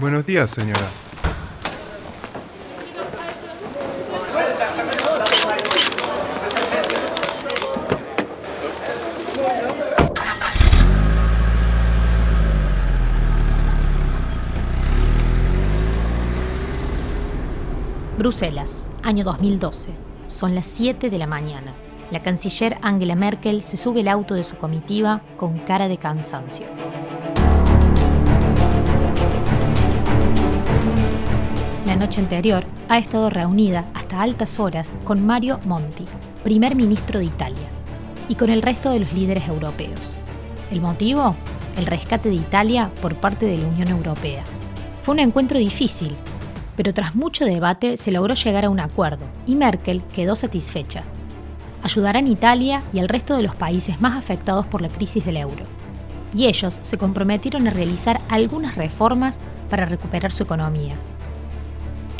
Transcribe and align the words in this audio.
Buenos 0.00 0.24
días, 0.24 0.50
señora. 0.50 0.80
Bruselas, 18.16 18.88
año 19.02 19.22
2012. 19.24 19.92
Son 20.28 20.54
las 20.54 20.64
7 20.64 21.10
de 21.10 21.18
la 21.18 21.26
mañana. 21.26 21.74
La 22.10 22.22
canciller 22.22 22.78
Angela 22.80 23.16
Merkel 23.16 23.62
se 23.62 23.76
sube 23.76 24.00
al 24.00 24.08
auto 24.08 24.32
de 24.32 24.44
su 24.44 24.56
comitiva 24.56 25.20
con 25.36 25.58
cara 25.58 25.88
de 25.88 25.98
cansancio. 25.98 26.64
Noche 32.00 32.22
anterior 32.22 32.64
ha 32.88 32.96
estado 32.96 33.28
reunida 33.28 33.84
hasta 33.92 34.22
altas 34.22 34.58
horas 34.58 34.94
con 35.04 35.24
Mario 35.24 35.60
Monti, 35.66 36.06
primer 36.42 36.74
ministro 36.74 37.18
de 37.18 37.26
Italia, 37.26 37.68
y 38.26 38.36
con 38.36 38.48
el 38.48 38.62
resto 38.62 38.90
de 38.90 39.00
los 39.00 39.12
líderes 39.12 39.46
europeos. 39.46 40.00
¿El 40.70 40.80
motivo? 40.80 41.36
El 41.76 41.84
rescate 41.84 42.30
de 42.30 42.36
Italia 42.36 42.90
por 43.02 43.16
parte 43.16 43.44
de 43.44 43.58
la 43.58 43.68
Unión 43.68 43.88
Europea. 43.88 44.42
Fue 45.02 45.12
un 45.12 45.18
encuentro 45.18 45.58
difícil, 45.58 46.16
pero 46.74 46.94
tras 46.94 47.14
mucho 47.14 47.44
debate 47.44 47.98
se 47.98 48.12
logró 48.12 48.32
llegar 48.32 48.64
a 48.64 48.70
un 48.70 48.80
acuerdo 48.80 49.26
y 49.46 49.54
Merkel 49.54 50.02
quedó 50.14 50.36
satisfecha. 50.36 51.02
Ayudarán 51.82 52.28
Italia 52.28 52.82
y 52.94 53.00
al 53.00 53.10
resto 53.10 53.36
de 53.36 53.42
los 53.42 53.54
países 53.54 54.00
más 54.00 54.16
afectados 54.16 54.64
por 54.64 54.80
la 54.80 54.88
crisis 54.88 55.26
del 55.26 55.36
euro. 55.36 55.66
Y 56.32 56.46
ellos 56.46 56.78
se 56.80 56.96
comprometieron 56.96 57.68
a 57.68 57.70
realizar 57.70 58.22
algunas 58.30 58.76
reformas 58.76 59.38
para 59.68 59.84
recuperar 59.84 60.32
su 60.32 60.44
economía. 60.44 60.96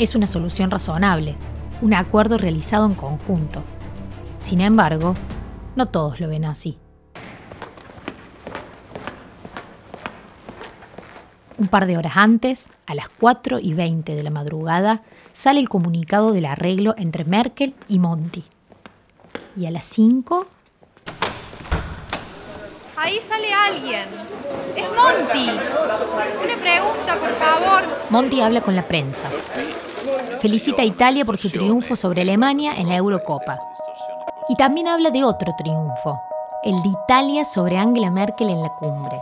Es 0.01 0.15
una 0.15 0.25
solución 0.25 0.71
razonable, 0.71 1.35
un 1.83 1.93
acuerdo 1.93 2.39
realizado 2.39 2.87
en 2.87 2.95
conjunto. 2.95 3.61
Sin 4.39 4.59
embargo, 4.59 5.13
no 5.75 5.89
todos 5.89 6.19
lo 6.19 6.27
ven 6.27 6.43
así. 6.43 6.79
Un 11.59 11.67
par 11.67 11.85
de 11.85 11.99
horas 11.99 12.13
antes, 12.15 12.71
a 12.87 12.95
las 12.95 13.09
4 13.09 13.59
y 13.59 13.75
20 13.75 14.15
de 14.15 14.23
la 14.23 14.31
madrugada, 14.31 15.03
sale 15.33 15.59
el 15.59 15.69
comunicado 15.69 16.31
del 16.31 16.47
arreglo 16.47 16.95
entre 16.97 17.23
Merkel 17.23 17.75
y 17.87 17.99
Monti. 17.99 18.43
Y 19.55 19.67
a 19.67 19.71
las 19.71 19.85
5... 19.85 20.47
Ahí 22.97 23.19
sale 23.27 23.53
alguien. 23.53 24.07
Es 24.75 24.85
Monty. 24.89 25.49
Una 26.43 26.55
pregunta, 26.55 27.15
por 27.19 27.31
favor. 27.33 27.81
Monti 28.09 28.41
habla 28.41 28.61
con 28.61 28.75
la 28.75 28.83
prensa. 28.83 29.27
Felicita 30.39 30.81
a 30.81 30.85
Italia 30.85 31.25
por 31.25 31.37
su 31.37 31.49
triunfo 31.49 31.95
sobre 31.95 32.21
Alemania 32.21 32.73
en 32.75 32.89
la 32.89 32.95
Eurocopa. 32.95 33.59
Y 34.49 34.55
también 34.55 34.87
habla 34.87 35.11
de 35.11 35.23
otro 35.23 35.53
triunfo, 35.55 36.19
el 36.63 36.81
de 36.81 36.89
Italia 36.89 37.45
sobre 37.45 37.77
Angela 37.77 38.09
Merkel 38.09 38.49
en 38.49 38.61
la 38.61 38.69
cumbre. 38.69 39.21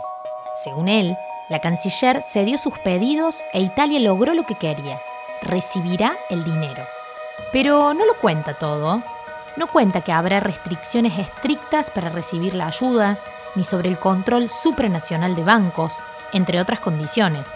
Según 0.62 0.88
él, 0.88 1.16
la 1.48 1.60
canciller 1.60 2.22
cedió 2.22 2.58
sus 2.58 2.78
pedidos 2.78 3.42
e 3.52 3.60
Italia 3.60 4.00
logró 4.00 4.34
lo 4.34 4.44
que 4.44 4.54
quería. 4.54 4.98
Recibirá 5.42 6.16
el 6.30 6.44
dinero. 6.44 6.82
Pero 7.52 7.92
no 7.92 8.06
lo 8.06 8.16
cuenta 8.18 8.54
todo. 8.54 9.02
No 9.56 9.66
cuenta 9.66 10.00
que 10.00 10.12
habrá 10.12 10.40
restricciones 10.40 11.18
estrictas 11.18 11.90
para 11.90 12.08
recibir 12.08 12.54
la 12.54 12.68
ayuda, 12.68 13.18
ni 13.56 13.64
sobre 13.64 13.88
el 13.88 13.98
control 13.98 14.48
supranacional 14.48 15.34
de 15.34 15.44
bancos, 15.44 16.02
entre 16.32 16.60
otras 16.60 16.80
condiciones. 16.80 17.48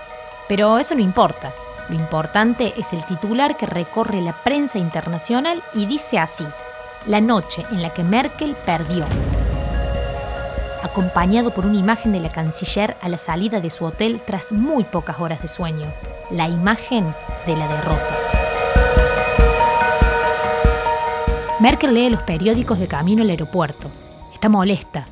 Pero 0.49 0.79
eso 0.79 0.95
no 0.95 1.01
importa. 1.01 1.53
Lo 1.89 1.95
importante 1.95 2.75
es 2.79 2.93
el 2.93 3.05
titular 3.05 3.57
que 3.57 3.67
recorre 3.67 4.21
la 4.21 4.43
prensa 4.43 4.79
internacional 4.79 5.63
y 5.75 5.87
dice 5.87 6.19
así, 6.19 6.47
la 7.07 7.21
noche 7.21 7.67
en 7.71 7.83
la 7.83 7.93
que 7.93 8.05
Merkel 8.05 8.57
perdió 8.65 9.05
acompañado 10.95 11.53
por 11.53 11.67
una 11.67 11.79
imagen 11.79 12.13
de 12.13 12.21
la 12.21 12.29
canciller 12.29 12.97
a 13.01 13.09
la 13.09 13.19
salida 13.19 13.61
de 13.61 13.71
su 13.71 13.85
hotel 13.85 14.21
tras 14.25 14.53
muy 14.53 14.85
pocas 14.85 15.19
horas 15.19 15.43
de 15.43 15.49
sueño, 15.49 15.87
la 16.31 16.49
imagen 16.49 17.13
de 17.47 17.57
la 17.57 17.67
derrota. 17.67 18.17
Merkel 21.59 21.95
lee 21.95 22.11
los 22.11 22.23
periódicos 22.23 22.79
de 22.79 22.87
camino 22.87 23.23
al 23.23 23.31
aeropuerto. 23.31 23.91
Está 24.33 24.49
molesta, 24.49 25.07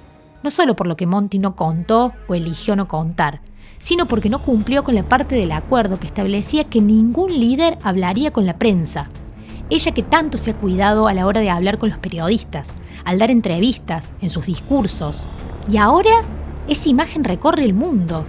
no 0.45 0.51
solo 0.51 0.77
por 0.77 0.87
lo 0.87 0.97
que 0.97 1.07
Monty 1.07 1.41
no 1.41 1.57
contó 1.57 2.13
o 2.29 2.35
eligió 2.37 2.77
no 2.77 2.87
contar, 2.87 3.41
sino 3.79 4.07
porque 4.07 4.31
no 4.31 4.39
cumplió 4.41 4.85
con 4.85 4.95
la 4.95 5.03
parte 5.03 5.35
del 5.35 5.53
acuerdo 5.53 5.99
que 5.99 6.07
establecía 6.07 6.65
que 6.65 6.81
ningún 6.81 7.39
líder 7.39 7.79
hablaría 7.83 8.31
con 8.31 8.47
la 8.47 8.59
prensa. 8.59 9.11
Ella 9.71 9.93
que 9.93 10.03
tanto 10.03 10.39
se 10.39 10.53
ha 10.53 10.55
cuidado 10.55 11.09
a 11.09 11.15
la 11.15 11.27
hora 11.27 11.41
de 11.41 11.51
hablar 11.51 11.79
con 11.79 11.89
los 11.89 11.99
periodistas, 11.99 12.75
al 13.05 13.19
dar 13.19 13.31
entrevistas, 13.31 14.13
en 14.21 14.29
sus 14.29 14.47
discursos, 14.47 15.27
y 15.71 15.79
ahora 15.79 16.11
esa 16.69 16.89
imagen 16.89 17.25
recorre 17.25 17.65
el 17.65 17.75
mundo. 17.75 18.25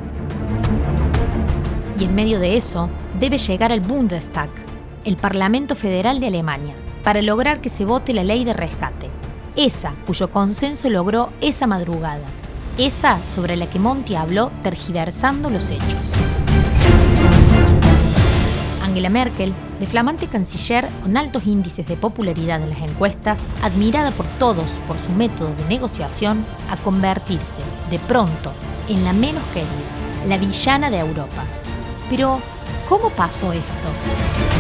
Y 2.00 2.06
en 2.06 2.16
medio 2.16 2.40
de 2.40 2.58
eso, 2.58 2.90
debe 3.20 3.38
llegar 3.38 3.72
al 3.72 3.82
Bundestag, 3.82 4.50
el 5.06 5.18
Parlamento 5.18 5.76
Federal 5.76 6.20
de 6.20 6.28
Alemania, 6.28 6.74
para 7.04 7.22
lograr 7.22 7.62
que 7.62 7.70
se 7.70 7.86
vote 7.86 8.14
la 8.14 8.24
ley 8.24 8.44
de 8.44 8.54
rescate. 8.54 9.10
Esa 9.56 9.94
cuyo 10.08 10.32
consenso 10.32 10.90
logró 10.90 11.30
esa 11.42 11.68
madrugada. 11.68 12.26
Esa 12.78 13.24
sobre 13.28 13.56
la 13.56 13.70
que 13.70 13.78
Monti 13.78 14.16
habló 14.16 14.52
tergiversando 14.64 15.52
los 15.52 15.70
hechos. 15.70 16.02
Angela 18.82 19.10
Merkel, 19.10 19.54
de 19.80 19.86
flamante 19.86 20.26
canciller 20.26 20.88
con 21.04 21.16
altos 21.16 21.46
índices 21.46 21.86
de 21.86 21.98
popularidad 21.98 22.64
en 22.64 22.72
las 22.72 22.82
encuestas, 22.82 23.42
admirada 23.62 24.10
por 24.10 24.26
todos 24.40 24.72
por 24.88 24.98
su 24.98 25.12
método 25.12 25.54
de 25.54 25.66
negociación, 25.66 26.44
a 26.68 26.78
convertirse, 26.78 27.62
de 27.92 28.00
pronto, 28.00 28.52
en 28.90 29.04
la 29.04 29.14
menos 29.14 29.44
querida, 29.54 30.28
la 30.28 30.38
villana 30.40 30.90
de 30.90 30.98
Europa. 30.98 31.44
Pero, 32.10 32.40
¿cómo 32.90 33.12
pasó 33.12 33.54
esto? 33.54 34.53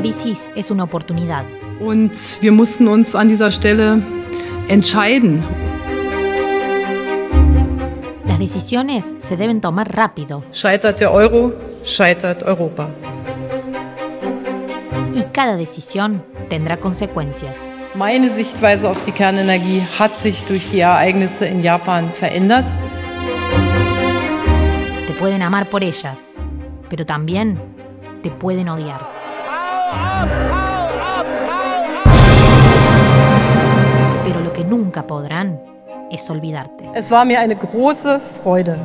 Crisis 0.00 0.50
es 0.56 0.70
una 0.70 0.84
oportunidad. 0.84 1.44
Und 1.80 2.12
wir 2.40 2.52
mussten 2.52 2.88
uns 2.88 3.14
an 3.14 3.28
dieser 3.28 3.50
Stelle 3.50 4.02
entscheiden. 4.68 5.42
Las 8.24 8.38
decisiones 8.38 9.14
se 9.18 9.36
deben 9.36 9.60
tomar 9.60 9.94
rápido 9.94 10.42
Scheitert 10.52 11.00
der 11.00 11.12
Euro, 11.12 11.52
scheitert 11.84 12.42
Europa. 12.42 12.88
y 15.12 15.22
cada 15.32 15.56
decisión 15.56 16.22
tendrá 16.48 16.76
consecuencias. 16.78 17.70
Meine 17.94 18.28
Sichtweise 18.30 18.88
auf 18.88 19.02
die 19.04 19.12
Kernenergie 19.12 19.82
hat 19.98 20.16
sich 20.16 20.44
durch 20.44 20.70
die 20.70 20.80
Ereignisse 20.80 21.46
in 21.46 21.62
Japan 21.62 22.10
verändert. 22.12 22.72
Te 25.06 25.12
pueden 25.14 25.42
amar 25.42 25.66
por 25.66 25.82
ellas, 25.82 26.36
pero 26.88 27.04
también 27.04 27.58
te 28.22 28.30
pueden 28.30 28.68
odiar. 28.68 29.19
Pero 34.24 34.40
lo 34.40 34.52
que 34.52 34.64
nunca 34.64 35.06
podrán 35.06 35.60
es 36.10 36.28
olvidarte. 36.30 36.90
Es 36.94 37.10
war 37.10 37.24
mir 37.24 37.38
eine 37.40 37.56
große 37.56 38.20
Freude. 38.20 38.76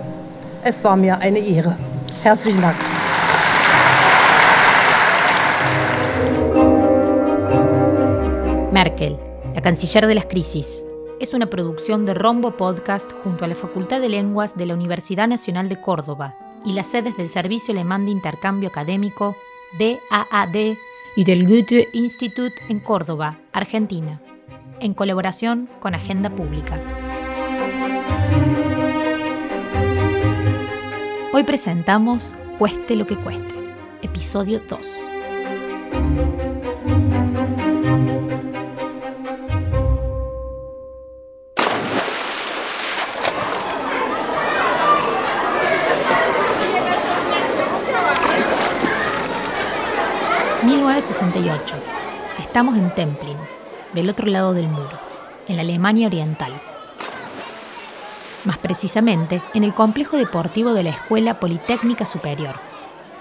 Es 0.64 0.84
war 0.84 0.96
mir 0.96 1.18
eine 1.20 1.40
Ehre. 1.40 1.76
Herzlichen 2.24 2.62
Dank. 2.62 2.76
Merkel, 8.72 9.18
la 9.54 9.62
canciller 9.62 10.06
de 10.06 10.16
las 10.16 10.26
crisis, 10.26 10.86
es 11.22 11.34
una 11.34 11.50
producción 11.50 12.06
de 12.06 12.14
Rombo 12.14 12.58
Podcast 12.58 13.10
junto 13.24 13.46
a 13.46 13.48
la 13.48 13.56
Facultad 13.56 14.02
de 14.02 14.10
Lenguas 14.10 14.58
de 14.58 14.66
la 14.66 14.74
Universidad 14.74 15.30
Nacional 15.30 15.70
de 15.70 15.80
Córdoba 15.80 16.36
y 16.66 16.74
las 16.74 16.88
sedes 16.88 17.16
del 17.16 17.30
Servicio 17.30 17.74
Alemán 17.74 18.06
de 18.06 18.12
Intercambio 18.12 18.68
Académico, 18.68 19.38
DAAD, 19.80 20.76
y 21.16 21.24
del 21.24 21.48
Goethe 21.48 21.88
Institut 21.94 22.52
en 22.70 22.80
Córdoba, 22.80 23.38
Argentina, 23.54 24.22
en 24.80 24.94
colaboración 24.94 25.70
con 25.80 25.96
Agenda 25.96 26.30
Pública. 26.30 26.80
Hoy 31.32 31.44
presentamos 31.44 32.34
Cueste 32.58 32.96
lo 32.96 33.06
que 33.06 33.18
cueste, 33.18 33.54
episodio 34.02 34.62
2. 34.70 36.55
...1968... 50.96 51.74
Estamos 52.40 52.78
en 52.78 52.90
Templin... 52.96 53.36
del 53.92 54.10
otro 54.10 54.28
lado 54.28 54.54
del 54.54 54.70
muro, 54.70 54.98
en 55.46 55.58
la 55.58 55.62
Alemania 55.62 56.08
Oriental. 56.08 56.54
Más 58.46 58.58
precisamente, 58.60 59.42
en 59.54 59.66
el 59.66 59.74
complejo 59.74 60.16
deportivo 60.16 60.74
de 60.74 60.84
la 60.84 60.92
Escuela 60.92 61.38
Politécnica 61.38 62.06
Superior. 62.06 62.56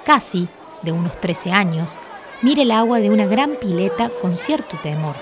Casi, 0.06 0.46
de 0.82 0.92
unos 0.92 1.20
13 1.20 1.50
años, 1.50 1.98
mira 2.42 2.62
el 2.62 2.70
agua 2.70 3.00
de 3.00 3.10
una 3.10 3.26
gran 3.26 3.56
pileta 3.60 4.08
con 4.22 4.36
cierto 4.36 4.76
temor. 4.80 5.16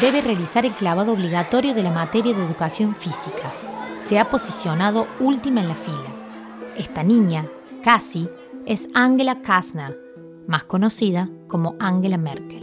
Debe 0.00 0.22
realizar 0.22 0.64
el 0.64 0.72
clavado 0.72 1.12
obligatorio 1.12 1.74
de 1.74 1.82
la 1.82 1.90
materia 1.90 2.32
de 2.32 2.42
educación 2.42 2.94
física. 2.94 3.52
Se 4.00 4.18
ha 4.18 4.30
posicionado 4.30 5.06
última 5.20 5.60
en 5.60 5.68
la 5.68 5.74
fila. 5.74 6.08
Esta 6.78 7.02
niña, 7.02 7.44
casi, 7.84 8.26
es 8.64 8.88
Angela 8.94 9.42
Kasner, 9.42 10.05
más 10.46 10.64
conocida 10.64 11.30
como 11.48 11.74
Angela 11.78 12.18
Merkel. 12.18 12.62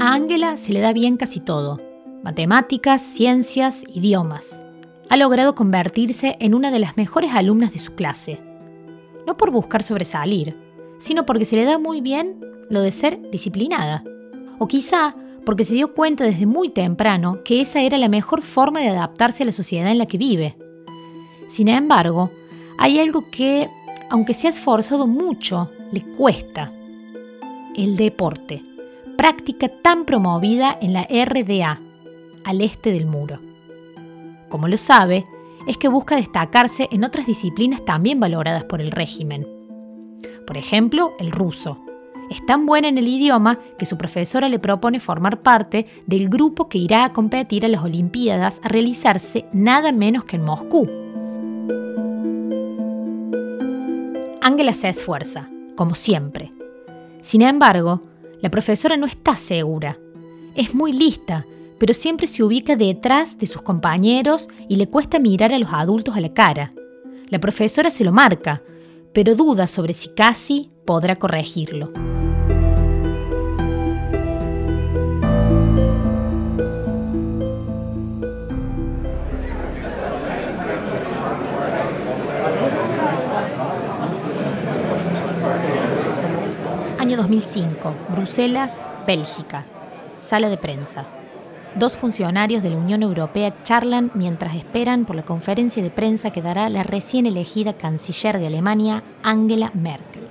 A 0.00 0.14
Angela 0.14 0.56
se 0.56 0.72
le 0.72 0.80
da 0.80 0.92
bien 0.92 1.16
casi 1.16 1.40
todo, 1.40 1.80
matemáticas, 2.22 3.02
ciencias, 3.02 3.84
idiomas. 3.94 4.64
Ha 5.08 5.16
logrado 5.16 5.54
convertirse 5.54 6.36
en 6.40 6.54
una 6.54 6.70
de 6.70 6.78
las 6.78 6.96
mejores 6.96 7.32
alumnas 7.34 7.72
de 7.72 7.78
su 7.78 7.94
clase. 7.94 8.40
No 9.26 9.36
por 9.36 9.50
buscar 9.50 9.82
sobresalir, 9.82 10.56
sino 10.98 11.26
porque 11.26 11.44
se 11.44 11.56
le 11.56 11.64
da 11.64 11.78
muy 11.78 12.00
bien 12.00 12.40
lo 12.70 12.80
de 12.80 12.92
ser 12.92 13.20
disciplinada. 13.30 14.02
O 14.58 14.68
quizá 14.68 15.14
porque 15.44 15.64
se 15.64 15.74
dio 15.74 15.92
cuenta 15.94 16.24
desde 16.24 16.46
muy 16.46 16.70
temprano 16.70 17.42
que 17.44 17.60
esa 17.60 17.80
era 17.80 17.98
la 17.98 18.08
mejor 18.08 18.42
forma 18.42 18.80
de 18.80 18.88
adaptarse 18.88 19.42
a 19.42 19.46
la 19.46 19.52
sociedad 19.52 19.90
en 19.90 19.98
la 19.98 20.06
que 20.06 20.18
vive. 20.18 20.56
Sin 21.52 21.68
embargo, 21.68 22.30
hay 22.78 22.98
algo 22.98 23.28
que, 23.28 23.68
aunque 24.08 24.32
se 24.32 24.46
ha 24.46 24.50
esforzado 24.50 25.06
mucho, 25.06 25.68
le 25.92 26.00
cuesta. 26.00 26.72
El 27.76 27.98
deporte, 27.98 28.62
práctica 29.18 29.68
tan 29.68 30.06
promovida 30.06 30.78
en 30.80 30.94
la 30.94 31.02
RDA, 31.02 31.78
al 32.46 32.62
este 32.62 32.90
del 32.90 33.04
muro. 33.04 33.38
Como 34.48 34.66
lo 34.66 34.78
sabe, 34.78 35.26
es 35.68 35.76
que 35.76 35.88
busca 35.88 36.16
destacarse 36.16 36.88
en 36.90 37.04
otras 37.04 37.26
disciplinas 37.26 37.84
también 37.84 38.18
valoradas 38.18 38.64
por 38.64 38.80
el 38.80 38.90
régimen. 38.90 39.46
Por 40.46 40.56
ejemplo, 40.56 41.12
el 41.18 41.30
ruso. 41.30 41.84
Es 42.30 42.46
tan 42.46 42.64
buena 42.64 42.88
en 42.88 42.96
el 42.96 43.08
idioma 43.08 43.58
que 43.78 43.84
su 43.84 43.98
profesora 43.98 44.48
le 44.48 44.58
propone 44.58 45.00
formar 45.00 45.42
parte 45.42 45.84
del 46.06 46.30
grupo 46.30 46.70
que 46.70 46.78
irá 46.78 47.04
a 47.04 47.12
competir 47.12 47.66
a 47.66 47.68
las 47.68 47.84
Olimpiadas 47.84 48.58
a 48.64 48.68
realizarse 48.68 49.44
nada 49.52 49.92
menos 49.92 50.24
que 50.24 50.36
en 50.36 50.44
Moscú. 50.44 51.01
Ángela 54.44 54.74
se 54.74 54.88
esfuerza, 54.88 55.48
como 55.76 55.94
siempre. 55.94 56.50
Sin 57.20 57.42
embargo, 57.42 58.00
la 58.40 58.50
profesora 58.50 58.96
no 58.96 59.06
está 59.06 59.36
segura. 59.36 59.96
Es 60.56 60.74
muy 60.74 60.92
lista, 60.92 61.46
pero 61.78 61.94
siempre 61.94 62.26
se 62.26 62.42
ubica 62.42 62.74
detrás 62.74 63.38
de 63.38 63.46
sus 63.46 63.62
compañeros 63.62 64.48
y 64.68 64.76
le 64.76 64.88
cuesta 64.88 65.20
mirar 65.20 65.52
a 65.52 65.60
los 65.60 65.72
adultos 65.72 66.16
a 66.16 66.20
la 66.20 66.34
cara. 66.34 66.72
La 67.28 67.38
profesora 67.38 67.92
se 67.92 68.02
lo 68.02 68.10
marca, 68.10 68.62
pero 69.14 69.36
duda 69.36 69.68
sobre 69.68 69.92
si 69.92 70.08
casi 70.08 70.70
podrá 70.84 71.20
corregirlo. 71.20 72.11
2005, 87.22 87.94
Bruselas, 88.08 88.88
Bélgica. 89.06 89.64
Sala 90.18 90.48
de 90.48 90.56
prensa. 90.56 91.04
Dos 91.76 91.96
funcionarios 91.96 92.64
de 92.64 92.70
la 92.70 92.76
Unión 92.76 93.04
Europea 93.04 93.54
charlan 93.62 94.10
mientras 94.14 94.56
esperan 94.56 95.04
por 95.04 95.14
la 95.14 95.22
conferencia 95.22 95.84
de 95.84 95.90
prensa 95.90 96.32
que 96.32 96.42
dará 96.42 96.68
la 96.68 96.82
recién 96.82 97.26
elegida 97.26 97.74
canciller 97.74 98.40
de 98.40 98.48
Alemania, 98.48 99.04
Angela 99.22 99.70
Merkel. 99.72 100.24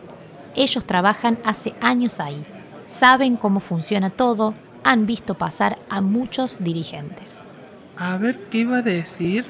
Ellos 0.54 0.84
trabajan 0.84 1.40
hace 1.46 1.74
años 1.80 2.20
ahí, 2.20 2.46
saben 2.86 3.38
cómo 3.38 3.62
funciona 3.62 4.10
todo, 4.10 4.54
han 4.84 5.06
visto 5.06 5.36
pasar 5.36 5.80
a 5.88 6.02
muchos 6.02 6.58
dirigentes. 6.60 7.46
A 7.96 8.18
ver, 8.18 8.38
¿qué 8.50 8.58
iba 8.60 8.80
a 8.80 8.82
decir? 8.82 9.46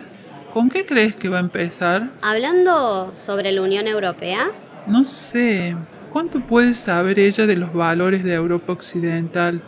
¿Con 0.54 0.70
qué 0.70 0.86
crees 0.86 1.16
que 1.16 1.28
va 1.28 1.38
a 1.38 1.42
empezar? 1.42 2.12
Hablando 2.22 3.16
sobre 3.16 3.52
la 3.52 3.64
Unión 3.64 3.88
Europea. 3.88 4.52
No 4.86 5.04
sé, 5.04 5.76
¿Cuánto 6.12 6.42
puede 6.42 6.74
saber 6.74 7.20
ella 7.20 7.48
de 7.48 7.56
los 7.56 7.74
valores 7.74 8.24
de 8.24 8.34
Europa 8.34 8.74
Occidental? 8.74 9.62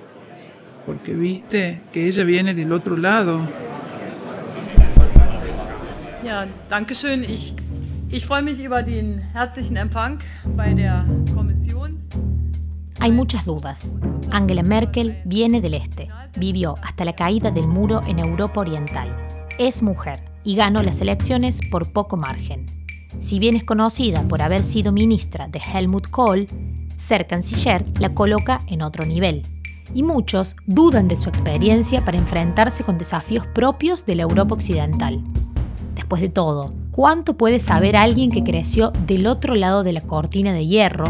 Porque 0.86 1.13
viste 1.13 1.81
que 1.94 2.07
ella 2.07 2.25
viene 2.25 2.54
del 2.54 2.74
otro 2.74 2.98
lado. 2.98 3.48
Ja, 6.22 6.48
danke 6.69 6.95
schön. 6.95 7.24
Ich, 7.24 7.54
ich 8.10 8.25
freue 8.25 8.42
mich 8.42 8.60
über 8.60 8.84
den 8.84 9.19
herzlichen 9.34 9.78
Empfang 9.78 10.19
bei 10.56 10.74
der 10.74 11.06
Kommission. 11.34 11.98
Hay 13.00 13.12
muchas 13.12 13.46
dudas. 13.46 13.96
Angela 14.31 14.63
Merkel 14.63 15.22
viene 15.25 15.62
del 15.62 15.75
este, 15.75 16.10
vivió 16.38 16.75
hasta 16.84 17.06
la 17.06 17.13
caída 17.13 17.51
del 17.51 17.68
muro 17.68 18.01
en 18.06 18.19
Europa 18.19 18.62
Oriental, 18.62 19.16
es 19.60 19.81
mujer 19.81 20.24
y 20.44 20.56
ganó 20.56 20.84
las 20.84 21.00
elecciones 21.01 21.60
por 21.69 21.94
poco 21.94 22.18
margen. 22.18 22.82
Si 23.19 23.39
bien 23.39 23.56
es 23.56 23.63
conocida 23.63 24.24
por 24.24 24.42
haber 24.42 24.63
sido 24.63 24.92
ministra 24.92 25.48
de 25.48 25.60
Helmut 25.60 26.10
Kohl, 26.10 26.48
ser 26.98 27.27
canciller 27.27 27.86
la 28.00 28.13
coloca 28.13 28.62
en 28.68 28.81
otro 28.81 29.06
nivel. 29.06 29.42
Y 29.94 30.04
muchos 30.04 30.56
dudan 30.65 31.07
de 31.07 31.15
su 31.15 31.30
experiencia 31.30 32.04
para 32.04 32.18
enfrentarse 32.18 32.83
con 32.83 32.98
desafíos 32.98 33.45
propios 33.48 34.06
de 34.06 34.15
la 34.15 34.24
Europa 34.24 34.56
occidental. 34.56 35.21
Después 35.95 36.21
de 36.21 36.30
todo, 36.30 36.74
¿cuánto 36.92 37.36
puede 37.38 37.60
saber 37.60 37.95
alguien 37.95 38.31
que 38.31 38.44
creció 38.44 38.92
del 39.06 39.27
otro 39.27 39.56
lado 39.56 39.83
de 39.83 39.94
la 39.94 40.01
cortina 40.01 40.54
de 40.54 40.65
hierro 40.65 41.06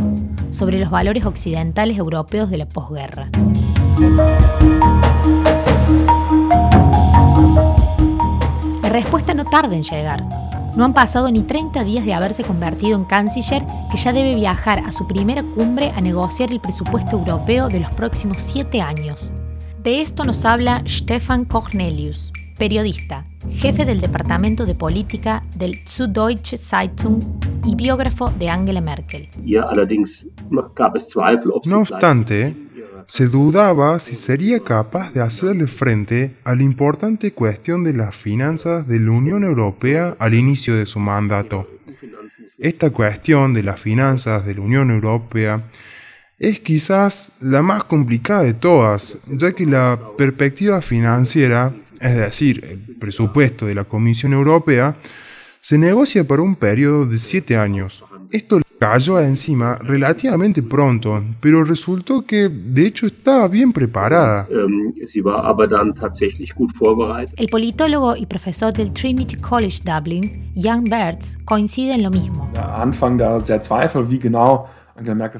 sobre 0.51 0.79
los 0.79 0.89
valores 0.89 1.25
occidentales 1.25 1.97
europeos 1.97 2.49
de 2.49 2.57
la 2.57 2.67
posguerra? 2.67 3.29
La 8.81 8.89
respuesta 8.89 9.33
no 9.33 9.45
tarda 9.45 9.75
en 9.75 9.83
llegar. 9.83 10.52
No 10.75 10.85
han 10.85 10.93
pasado 10.93 11.29
ni 11.29 11.41
30 11.41 11.83
días 11.83 12.03
de 12.03 12.15
haberse 12.15 12.43
convertido 12.43 12.97
en 12.97 13.05
canciller 13.05 13.63
que 13.91 13.97
ya 13.97 14.11
debe 14.11 14.33
viajar 14.33 14.79
a 14.79 14.91
su 14.91 15.07
primera 15.07 15.43
cumbre 15.43 15.91
a 15.95 16.01
negociar 16.01 16.51
el 16.51 16.59
presupuesto 16.59 17.17
europeo 17.19 17.67
de 17.67 17.79
los 17.79 17.91
próximos 17.91 18.41
siete 18.41 18.81
años. 18.81 19.31
De 19.83 20.01
esto 20.01 20.23
nos 20.23 20.45
habla 20.45 20.81
Stefan 20.87 21.45
Cornelius, 21.45 22.33
periodista, 22.57 23.27
jefe 23.51 23.85
del 23.85 24.01
Departamento 24.01 24.65
de 24.65 24.73
Política 24.73 25.43
del 25.55 25.79
Süddeutsche 25.85 26.57
Zeitung 26.57 27.21
y 27.65 27.75
biógrafo 27.75 28.31
de 28.31 28.49
Angela 28.49 28.81
Merkel. 28.81 29.29
No 31.65 31.79
obstante, 31.81 32.55
se 33.07 33.27
dudaba 33.27 33.99
si 33.99 34.15
sería 34.15 34.59
capaz 34.59 35.13
de 35.13 35.21
hacerle 35.21 35.67
frente 35.67 36.35
a 36.43 36.55
la 36.55 36.63
importante 36.63 37.31
cuestión 37.33 37.83
de 37.83 37.93
las 37.93 38.15
finanzas 38.15 38.87
de 38.87 38.99
la 38.99 39.11
Unión 39.11 39.43
Europea 39.43 40.15
al 40.19 40.33
inicio 40.33 40.75
de 40.75 40.85
su 40.85 40.99
mandato. 40.99 41.67
Esta 42.57 42.89
cuestión 42.91 43.53
de 43.53 43.63
las 43.63 43.81
finanzas 43.81 44.45
de 44.45 44.55
la 44.55 44.61
Unión 44.61 44.91
Europea 44.91 45.69
es 46.39 46.59
quizás 46.59 47.31
la 47.39 47.61
más 47.61 47.83
complicada 47.83 48.43
de 48.43 48.53
todas, 48.53 49.17
ya 49.27 49.53
que 49.53 49.65
la 49.65 49.99
perspectiva 50.17 50.81
financiera, 50.81 51.73
es 51.99 52.15
decir, 52.15 52.65
el 52.69 52.95
presupuesto 52.97 53.65
de 53.65 53.75
la 53.75 53.83
Comisión 53.83 54.33
Europea, 54.33 54.97
se 55.61 55.77
negocia 55.77 56.27
para 56.27 56.41
un 56.41 56.55
periodo 56.55 57.05
de 57.05 57.17
siete 57.17 57.55
años. 57.55 58.03
Esto 58.31 58.59
cayó 58.83 59.17
encima 59.17 59.77
relativamente 59.81 60.61
pronto, 60.61 61.23
pero 61.39 61.63
resultó 61.63 62.25
que 62.25 62.49
de 62.49 62.85
hecho 62.87 63.07
estaba 63.07 63.47
bien 63.47 63.71
preparada. 63.71 64.45
Ähm, 64.51 64.93
El 67.37 67.47
politólogo 67.47 68.17
y 68.17 68.25
profesor 68.25 68.73
del 68.73 68.91
Trinity 68.91 69.37
College 69.37 69.79
Dublin, 69.85 70.51
Jan 70.57 70.83
Bertz, 70.83 71.37
coincide 71.45 71.93
en 71.93 72.03
lo 72.03 72.11
mismo. 72.11 72.51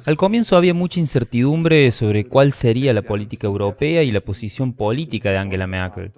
Al 0.05 0.15
comienzo 0.17 0.55
había 0.55 0.73
mucha 0.73 1.01
incertidumbre 1.01 1.91
sobre 1.91 2.25
cuál 2.25 2.53
sería 2.53 2.93
la 2.93 3.01
política 3.01 3.45
europea 3.47 4.03
y 4.03 4.11
la 4.13 4.21
posición 4.21 4.71
política 4.71 5.31
de 5.31 5.37
Angela 5.39 5.67
Merkel. 5.67 6.13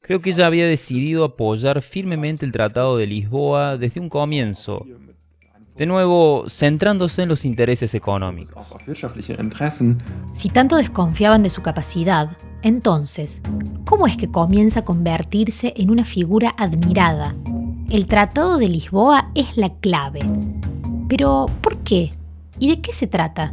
Creo 0.00 0.20
que 0.20 0.30
ella 0.30 0.46
había 0.48 0.66
decidido 0.66 1.22
apoyar 1.24 1.80
firmemente 1.80 2.44
el 2.44 2.50
Tratado 2.50 2.96
de 2.96 3.06
Lisboa 3.06 3.78
desde 3.78 4.00
un 4.00 4.08
comienzo, 4.08 4.84
de 5.76 5.86
nuevo 5.86 6.44
centrándose 6.48 7.22
en 7.22 7.28
los 7.28 7.44
intereses 7.44 7.94
económicos. 7.94 8.64
Si 10.32 10.48
tanto 10.48 10.76
desconfiaban 10.76 11.42
de 11.42 11.50
su 11.50 11.62
capacidad, 11.62 12.36
entonces, 12.62 13.40
¿cómo 13.84 14.06
es 14.06 14.16
que 14.16 14.30
comienza 14.30 14.80
a 14.80 14.84
convertirse 14.84 15.74
en 15.76 15.90
una 15.90 16.04
figura 16.04 16.54
admirada? 16.56 17.34
El 17.90 18.06
Tratado 18.06 18.58
de 18.58 18.68
Lisboa 18.68 19.30
es 19.34 19.56
la 19.56 19.74
clave. 19.74 20.20
Pero, 21.08 21.46
¿por 21.60 21.78
qué? 21.78 22.12
¿Y 22.58 22.70
de 22.70 22.80
qué 22.80 22.92
se 22.92 23.06
trata? 23.06 23.52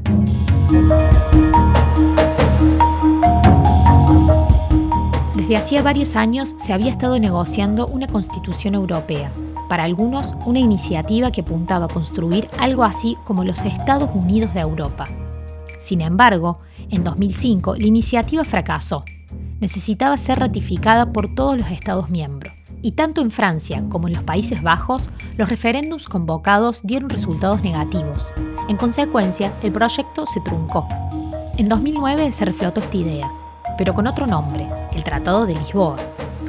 Desde 5.36 5.58
hacía 5.58 5.82
varios 5.82 6.16
años 6.16 6.54
se 6.58 6.72
había 6.72 6.92
estado 6.92 7.20
negociando 7.20 7.88
una 7.88 8.08
constitución 8.08 8.76
europea, 8.76 9.32
para 9.72 9.86
algunos 9.86 10.34
una 10.46 10.60
iniciativa 10.60 11.32
que 11.32 11.40
apuntaba 11.40 11.86
a 11.86 11.88
construir 11.88 12.50
algo 12.60 12.84
así 12.84 13.16
como 13.24 13.46
los 13.46 13.64
Estados 13.64 14.10
Unidos 14.14 14.54
de 14.54 14.60
Europa. 14.60 15.08
Sin 15.80 16.02
embargo, 16.02 16.60
en 16.90 17.06
2005 17.06 17.78
la 17.78 17.88
iniciativa 17.88 18.44
fracasó. 18.44 19.06
Necesitaba 19.62 20.18
ser 20.18 20.40
ratificada 20.40 21.14
por 21.14 21.34
todos 21.34 21.58
los 21.58 21.72
Estados 21.72 22.10
miembros. 22.10 22.54
Y 22.82 22.92
tanto 22.92 23.22
en 23.22 23.32
Francia 23.32 23.82
como 23.88 24.10
en 24.10 24.16
los 24.16 24.24
Países 24.24 24.62
Bajos, 24.62 25.10
los 25.38 25.48
referéndums 25.48 26.10
convocados 26.10 26.82
dieron 26.84 27.10
resultados 27.10 27.64
negativos. 27.64 28.28
En 28.68 28.76
consecuencia, 28.76 29.54
el 29.64 29.72
proyecto 29.72 30.26
se 30.26 30.42
truncó. 30.42 30.86
En 31.58 31.70
2009 31.70 32.34
se 32.34 32.44
reflotó 32.44 32.82
esta 32.82 32.98
idea, 32.98 33.32
pero 33.78 33.94
con 33.94 34.06
otro 34.06 34.28
nombre, 34.28 34.68
el 34.92 35.06
Tratado 35.06 35.46
de 35.46 35.56
Lisboa. 35.56 35.96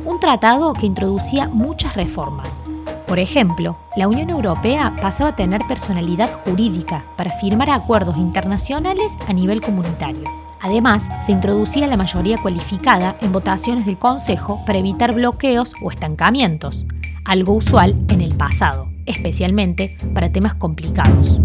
Un 0.04 0.18
tratado 0.18 0.72
que 0.72 0.86
introducía 0.86 1.46
muchas 1.46 1.94
reformas. 1.94 2.58
Por 3.06 3.18
ejemplo, 3.18 3.76
la 3.96 4.08
Unión 4.08 4.30
Europea 4.30 4.94
pasaba 5.00 5.30
a 5.30 5.36
tener 5.36 5.62
personalidad 5.66 6.30
jurídica 6.44 7.04
para 7.16 7.30
firmar 7.30 7.70
acuerdos 7.70 8.16
internacionales 8.16 9.16
a 9.28 9.32
nivel 9.32 9.60
comunitario. 9.60 10.24
Además, 10.60 11.08
se 11.20 11.32
introducía 11.32 11.88
la 11.88 11.96
mayoría 11.96 12.38
cualificada 12.38 13.16
en 13.20 13.32
votaciones 13.32 13.84
del 13.84 13.98
Consejo 13.98 14.64
para 14.64 14.78
evitar 14.78 15.12
bloqueos 15.14 15.74
o 15.82 15.90
estancamientos, 15.90 16.86
algo 17.24 17.54
usual 17.54 17.94
en 18.08 18.20
el 18.20 18.34
pasado, 18.36 18.88
especialmente 19.04 19.96
para 20.14 20.30
temas 20.30 20.54
complicados. 20.54 21.40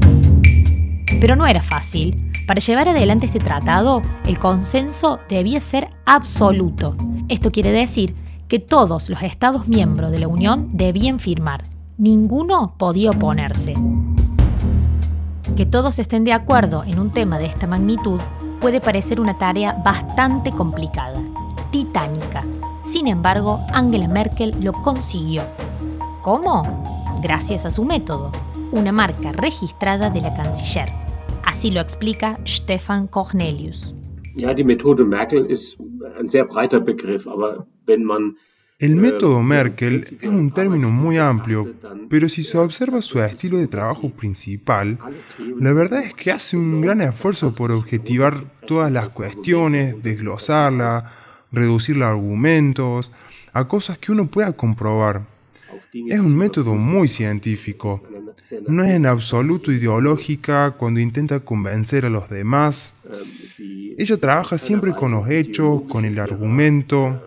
Pero 1.20 1.36
no 1.36 1.48
era 1.48 1.64
fácil. 1.64 2.32
Para 2.46 2.62
llevar 2.62 2.88
adelante 2.90 3.26
este 3.26 3.40
tratado, 3.40 4.02
el 4.26 4.40
consenso 4.40 5.20
debía 5.28 5.60
ser 5.60 5.90
absoluto. 6.06 6.96
Esto 7.28 7.52
quiere 7.52 7.72
decir 7.72 8.16
que 8.48 8.60
todos 8.60 9.10
los 9.10 9.22
Estados 9.24 9.68
miembros 9.68 10.12
de 10.12 10.20
la 10.20 10.28
Unión 10.28 10.70
debían 10.74 11.20
firmar. 11.20 11.64
Ninguno 11.98 12.76
podía 12.78 13.12
oponerse. 13.12 13.74
Que 15.56 15.66
todos 15.66 16.00
estén 16.00 16.24
de 16.24 16.34
acuerdo 16.34 16.84
en 16.84 17.00
un 17.00 17.12
tema 17.12 17.40
de 17.40 17.48
esta 17.48 17.68
magnitud 17.68 18.22
puede 18.62 18.80
parecer 18.80 19.20
una 19.20 19.38
tarea 19.38 19.74
bastante 19.84 20.52
complicada, 20.52 21.20
titánica. 21.72 22.46
Sin 22.84 23.08
embargo, 23.08 23.60
Angela 23.74 24.08
Merkel 24.08 24.56
lo 24.62 24.72
consiguió. 24.72 25.44
¿Cómo? 26.22 26.64
Gracias 27.22 27.66
a 27.66 27.70
su 27.70 27.84
método, 27.84 28.32
una 28.72 28.92
marca 28.92 29.32
registrada 29.32 30.10
de 30.10 30.22
la 30.22 30.34
canciller. 30.36 30.92
Así 31.44 31.72
lo 31.72 31.82
explica 31.82 32.38
Stefan 32.46 33.08
Cornelius. 33.08 33.94
Ja, 34.38 34.54
die 34.54 34.64
Methode 34.64 35.04
Merkel 35.04 35.46
ist 35.46 35.78
ein 36.20 36.30
sehr 36.30 36.46
breiter 36.46 36.80
Begriff, 36.80 37.28
aber 37.28 37.68
wenn 37.86 38.04
man 38.04 38.38
el 38.80 38.96
método 38.96 39.42
Merkel 39.42 40.06
es 40.22 40.30
un 40.30 40.52
término 40.52 40.92
muy 40.92 41.18
amplio, 41.18 41.74
pero 42.10 42.30
si 42.30 42.44
se 42.44 42.60
observa 42.60 43.02
su 43.02 43.20
estilo 43.20 43.58
de 43.58 43.68
trabajo 43.68 44.12
principal, 44.12 45.00
la 45.60 45.74
verdad 45.74 46.04
es 46.04 46.14
que 46.14 46.32
hace 46.32 46.56
un 46.56 46.82
gran 46.82 47.02
esfuerzo 47.02 47.56
por 47.56 47.72
objetivar 47.72 48.44
todas 48.68 48.92
las 48.92 49.10
cuestiones, 49.10 50.04
desglosarla, 50.04 51.12
reducir 51.52 51.98
los 51.98 52.08
argumentos 52.08 53.12
a 53.52 53.68
cosas 53.68 53.98
que 53.98 54.12
uno 54.12 54.28
pueda 54.28 54.52
comprobar. 54.52 55.26
Es 55.92 56.20
un 56.20 56.36
método 56.36 56.76
muy 56.76 57.08
científico. 57.08 58.04
No 58.68 58.84
es 58.84 58.92
en 58.92 59.06
absoluto 59.06 59.72
ideológica 59.72 60.72
cuando 60.78 61.00
intenta 61.00 61.40
convencer 61.40 62.06
a 62.06 62.10
los 62.10 62.30
demás. 62.30 62.94
Ella 63.98 64.18
trabaja 64.18 64.58
siempre 64.58 64.94
con 64.94 65.12
los 65.12 65.30
hechos, 65.30 65.84
con 65.90 66.06
el 66.06 66.20
argumento, 66.20 67.22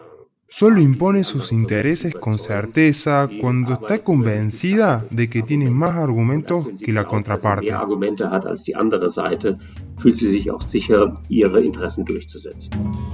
Solo 0.52 0.80
impone 0.80 1.22
sus 1.22 1.52
intereses 1.52 2.12
con 2.12 2.36
certeza 2.36 3.28
cuando 3.40 3.74
está 3.74 4.02
convencida 4.02 5.04
de 5.08 5.30
que 5.30 5.42
tiene 5.42 5.70
más 5.70 5.94
argumentos 5.94 6.66
que 6.84 6.92
la 6.92 7.04
contraparte. 7.04 7.72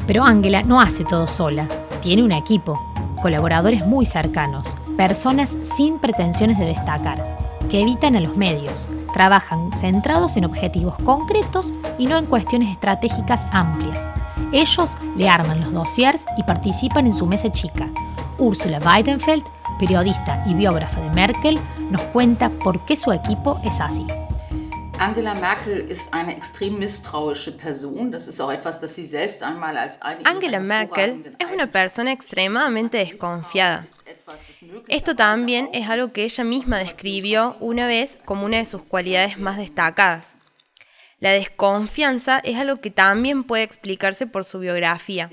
Pero 0.06 0.24
Angela 0.24 0.62
no 0.62 0.80
hace 0.80 1.04
todo 1.04 1.26
sola. 1.26 1.68
Tiene 2.00 2.22
un 2.22 2.32
equipo, 2.32 2.80
colaboradores 3.20 3.86
muy 3.86 4.06
cercanos, 4.06 4.74
personas 4.96 5.58
sin 5.60 5.98
pretensiones 6.00 6.58
de 6.58 6.64
destacar, 6.64 7.36
que 7.68 7.80
evitan 7.80 8.16
a 8.16 8.20
los 8.20 8.36
medios, 8.36 8.88
trabajan 9.12 9.72
centrados 9.72 10.36
en 10.36 10.44
objetivos 10.44 10.96
concretos 11.04 11.72
y 11.98 12.06
no 12.06 12.16
en 12.16 12.26
cuestiones 12.26 12.70
estratégicas 12.70 13.42
amplias. 13.52 14.10
Ellos 14.52 14.96
le 15.16 15.28
arman 15.28 15.60
los 15.60 15.72
dossiers 15.72 16.26
y 16.36 16.42
participan 16.42 17.06
en 17.06 17.14
su 17.14 17.26
mesa 17.26 17.50
chica. 17.50 17.88
Ursula 18.38 18.78
Weidenfeld, 18.78 19.44
periodista 19.78 20.44
y 20.46 20.54
biógrafa 20.54 21.00
de 21.00 21.10
Merkel, 21.10 21.58
nos 21.90 22.02
cuenta 22.02 22.50
por 22.50 22.84
qué 22.84 22.96
su 22.96 23.12
equipo 23.12 23.58
es 23.64 23.80
así. 23.80 24.06
Angela 24.98 25.34
Merkel 25.34 25.90
ist 25.90 26.12
eine 26.12 26.34
extrem 26.34 26.78
misstrauische 26.78 27.52
Person. 27.52 28.10
Das 28.10 28.28
ist 28.28 28.40
auch 28.40 28.50
etwas, 28.50 28.80
das 28.80 28.94
sie 28.94 29.04
selbst 29.04 29.42
einmal 29.42 29.76
als 29.76 30.00
eine 30.00 30.24
Angela 30.24 30.58
Merkel 30.58 31.34
es 31.38 31.52
una 31.52 31.66
persona 31.66 32.12
extremadamente 32.12 32.96
desconfiada. 32.96 33.84
Esto 34.88 35.14
también 35.14 35.68
es 35.74 35.88
algo 35.88 36.12
que 36.12 36.24
ella 36.24 36.44
misma 36.44 36.78
describió 36.78 37.56
una 37.60 37.86
vez 37.86 38.18
como 38.24 38.46
una 38.46 38.58
de 38.58 38.64
sus 38.64 38.82
cualidades 38.82 39.38
más 39.38 39.58
destacadas. 39.58 40.36
La 41.20 41.30
desconfianza 41.30 42.38
es 42.38 42.56
algo 42.56 42.80
que 42.80 42.90
también 42.90 43.44
puede 43.44 43.64
explicarse 43.64 44.26
por 44.26 44.44
su 44.44 44.60
biografía. 44.60 45.30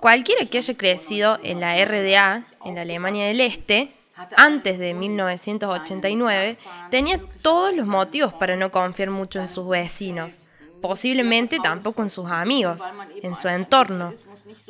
Cualquiera 0.00 0.46
que 0.46 0.58
haya 0.58 0.76
crecido 0.76 1.38
en 1.42 1.60
la 1.60 1.74
RDA, 1.84 2.44
en 2.64 2.74
la 2.76 2.82
Alemania 2.82 3.26
del 3.26 3.40
Este, 3.40 3.92
antes 4.36 4.78
de 4.78 4.94
1989, 4.94 6.58
tenía 6.90 7.20
todos 7.42 7.74
los 7.74 7.86
motivos 7.86 8.32
para 8.34 8.56
no 8.56 8.70
confiar 8.70 9.10
mucho 9.10 9.40
en 9.40 9.48
sus 9.48 9.68
vecinos, 9.68 10.48
posiblemente 10.80 11.58
tampoco 11.62 12.02
en 12.02 12.10
sus 12.10 12.30
amigos, 12.30 12.82
en 13.22 13.36
su 13.36 13.48
entorno, 13.48 14.12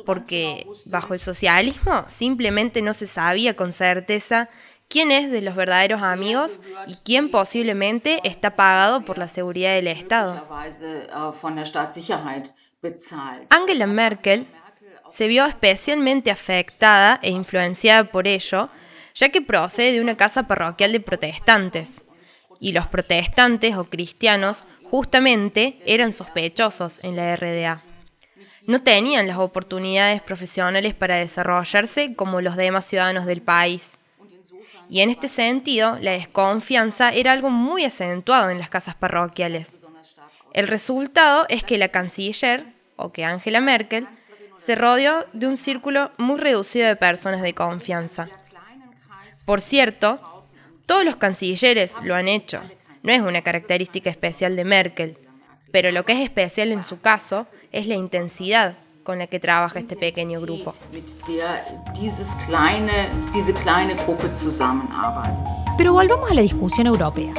porque 0.05 0.67
bajo 0.85 1.13
el 1.13 1.19
socialismo 1.19 2.05
simplemente 2.07 2.81
no 2.81 2.93
se 2.93 3.07
sabía 3.07 3.55
con 3.55 3.73
certeza 3.73 4.49
quién 4.91 5.11
es 5.11 5.31
de 5.31 5.41
los 5.41 5.55
verdaderos 5.55 6.01
amigos 6.01 6.59
y 6.85 6.95
quién 6.95 7.31
posiblemente 7.31 8.19
está 8.23 8.55
pagado 8.55 9.01
por 9.01 9.17
la 9.17 9.27
seguridad 9.27 9.75
del 9.75 9.87
Estado. 9.87 10.47
Angela 13.49 13.87
Merkel 13.87 14.47
se 15.09 15.27
vio 15.27 15.45
especialmente 15.45 16.31
afectada 16.31 17.19
e 17.21 17.29
influenciada 17.29 18.05
por 18.05 18.27
ello, 18.27 18.69
ya 19.15 19.29
que 19.29 19.41
procede 19.41 19.93
de 19.93 20.01
una 20.01 20.17
casa 20.17 20.47
parroquial 20.47 20.91
de 20.91 20.99
protestantes. 20.99 22.01
Y 22.59 22.73
los 22.73 22.87
protestantes 22.87 23.75
o 23.75 23.85
cristianos 23.85 24.63
justamente 24.83 25.79
eran 25.85 26.13
sospechosos 26.13 27.03
en 27.03 27.15
la 27.15 27.35
RDA. 27.35 27.83
No 28.67 28.83
tenían 28.83 29.27
las 29.27 29.37
oportunidades 29.37 30.21
profesionales 30.21 30.93
para 30.93 31.15
desarrollarse 31.15 32.15
como 32.15 32.41
los 32.41 32.55
demás 32.55 32.85
ciudadanos 32.85 33.25
del 33.25 33.41
país. 33.41 33.97
Y 34.89 35.01
en 35.01 35.09
este 35.09 35.27
sentido, 35.27 35.97
la 36.01 36.11
desconfianza 36.11 37.11
era 37.11 37.31
algo 37.31 37.49
muy 37.49 37.85
acentuado 37.85 38.49
en 38.49 38.59
las 38.59 38.69
casas 38.69 38.93
parroquiales. 38.93 39.79
El 40.53 40.67
resultado 40.67 41.45
es 41.47 41.63
que 41.63 41.77
la 41.77 41.87
canciller, 41.87 42.65
o 42.97 43.11
que 43.11 43.23
Angela 43.23 43.61
Merkel, 43.61 44.07
se 44.57 44.75
rodeó 44.75 45.25
de 45.33 45.47
un 45.47 45.57
círculo 45.57 46.11
muy 46.17 46.37
reducido 46.39 46.87
de 46.87 46.95
personas 46.95 47.41
de 47.41 47.55
confianza. 47.55 48.29
Por 49.51 49.59
cierto, 49.59 50.17
todos 50.85 51.03
los 51.03 51.17
cancilleres 51.17 51.95
lo 52.03 52.15
han 52.15 52.29
hecho. 52.29 52.61
No 53.03 53.11
es 53.11 53.19
una 53.19 53.41
característica 53.41 54.09
especial 54.09 54.55
de 54.55 54.63
Merkel, 54.63 55.17
pero 55.73 55.91
lo 55.91 56.05
que 56.05 56.13
es 56.13 56.19
especial 56.21 56.71
en 56.71 56.83
su 56.83 57.01
caso 57.01 57.47
es 57.73 57.85
la 57.85 57.95
intensidad 57.95 58.75
con 59.03 59.19
la 59.19 59.27
que 59.27 59.41
trabaja 59.41 59.79
este 59.79 59.97
pequeño 59.97 60.39
grupo. 60.39 60.73
Pero 65.77 65.91
volvamos 65.91 66.31
a 66.31 66.33
la 66.33 66.41
discusión 66.41 66.87
europea. 66.87 67.33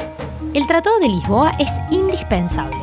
El 0.53 0.67
Tratado 0.67 0.99
de 0.99 1.09
Lisboa 1.09 1.55
es 1.57 1.71
indispensable. 1.89 2.77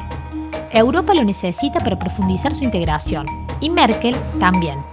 Europa 0.73 1.15
lo 1.15 1.23
necesita 1.23 1.79
para 1.79 1.97
profundizar 1.97 2.53
su 2.53 2.65
integración 2.65 3.27
y 3.61 3.71
Merkel 3.71 4.17
también. 4.41 4.90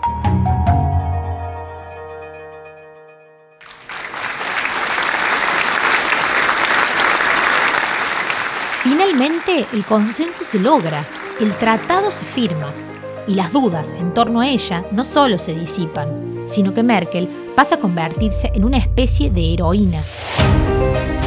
El 9.47 9.85
consenso 9.85 10.43
se 10.43 10.59
logra, 10.59 11.05
el 11.39 11.53
tratado 11.55 12.11
se 12.11 12.25
firma 12.25 12.73
y 13.27 13.33
las 13.33 13.53
dudas 13.53 13.93
en 13.93 14.13
torno 14.13 14.41
a 14.41 14.47
ella 14.47 14.83
no 14.91 15.05
solo 15.05 15.37
se 15.37 15.55
disipan, 15.55 16.43
sino 16.45 16.73
que 16.73 16.83
Merkel 16.83 17.29
pasa 17.55 17.75
a 17.75 17.79
convertirse 17.79 18.51
en 18.53 18.65
una 18.65 18.77
especie 18.77 19.31
de 19.31 19.53
heroína. 19.53 20.01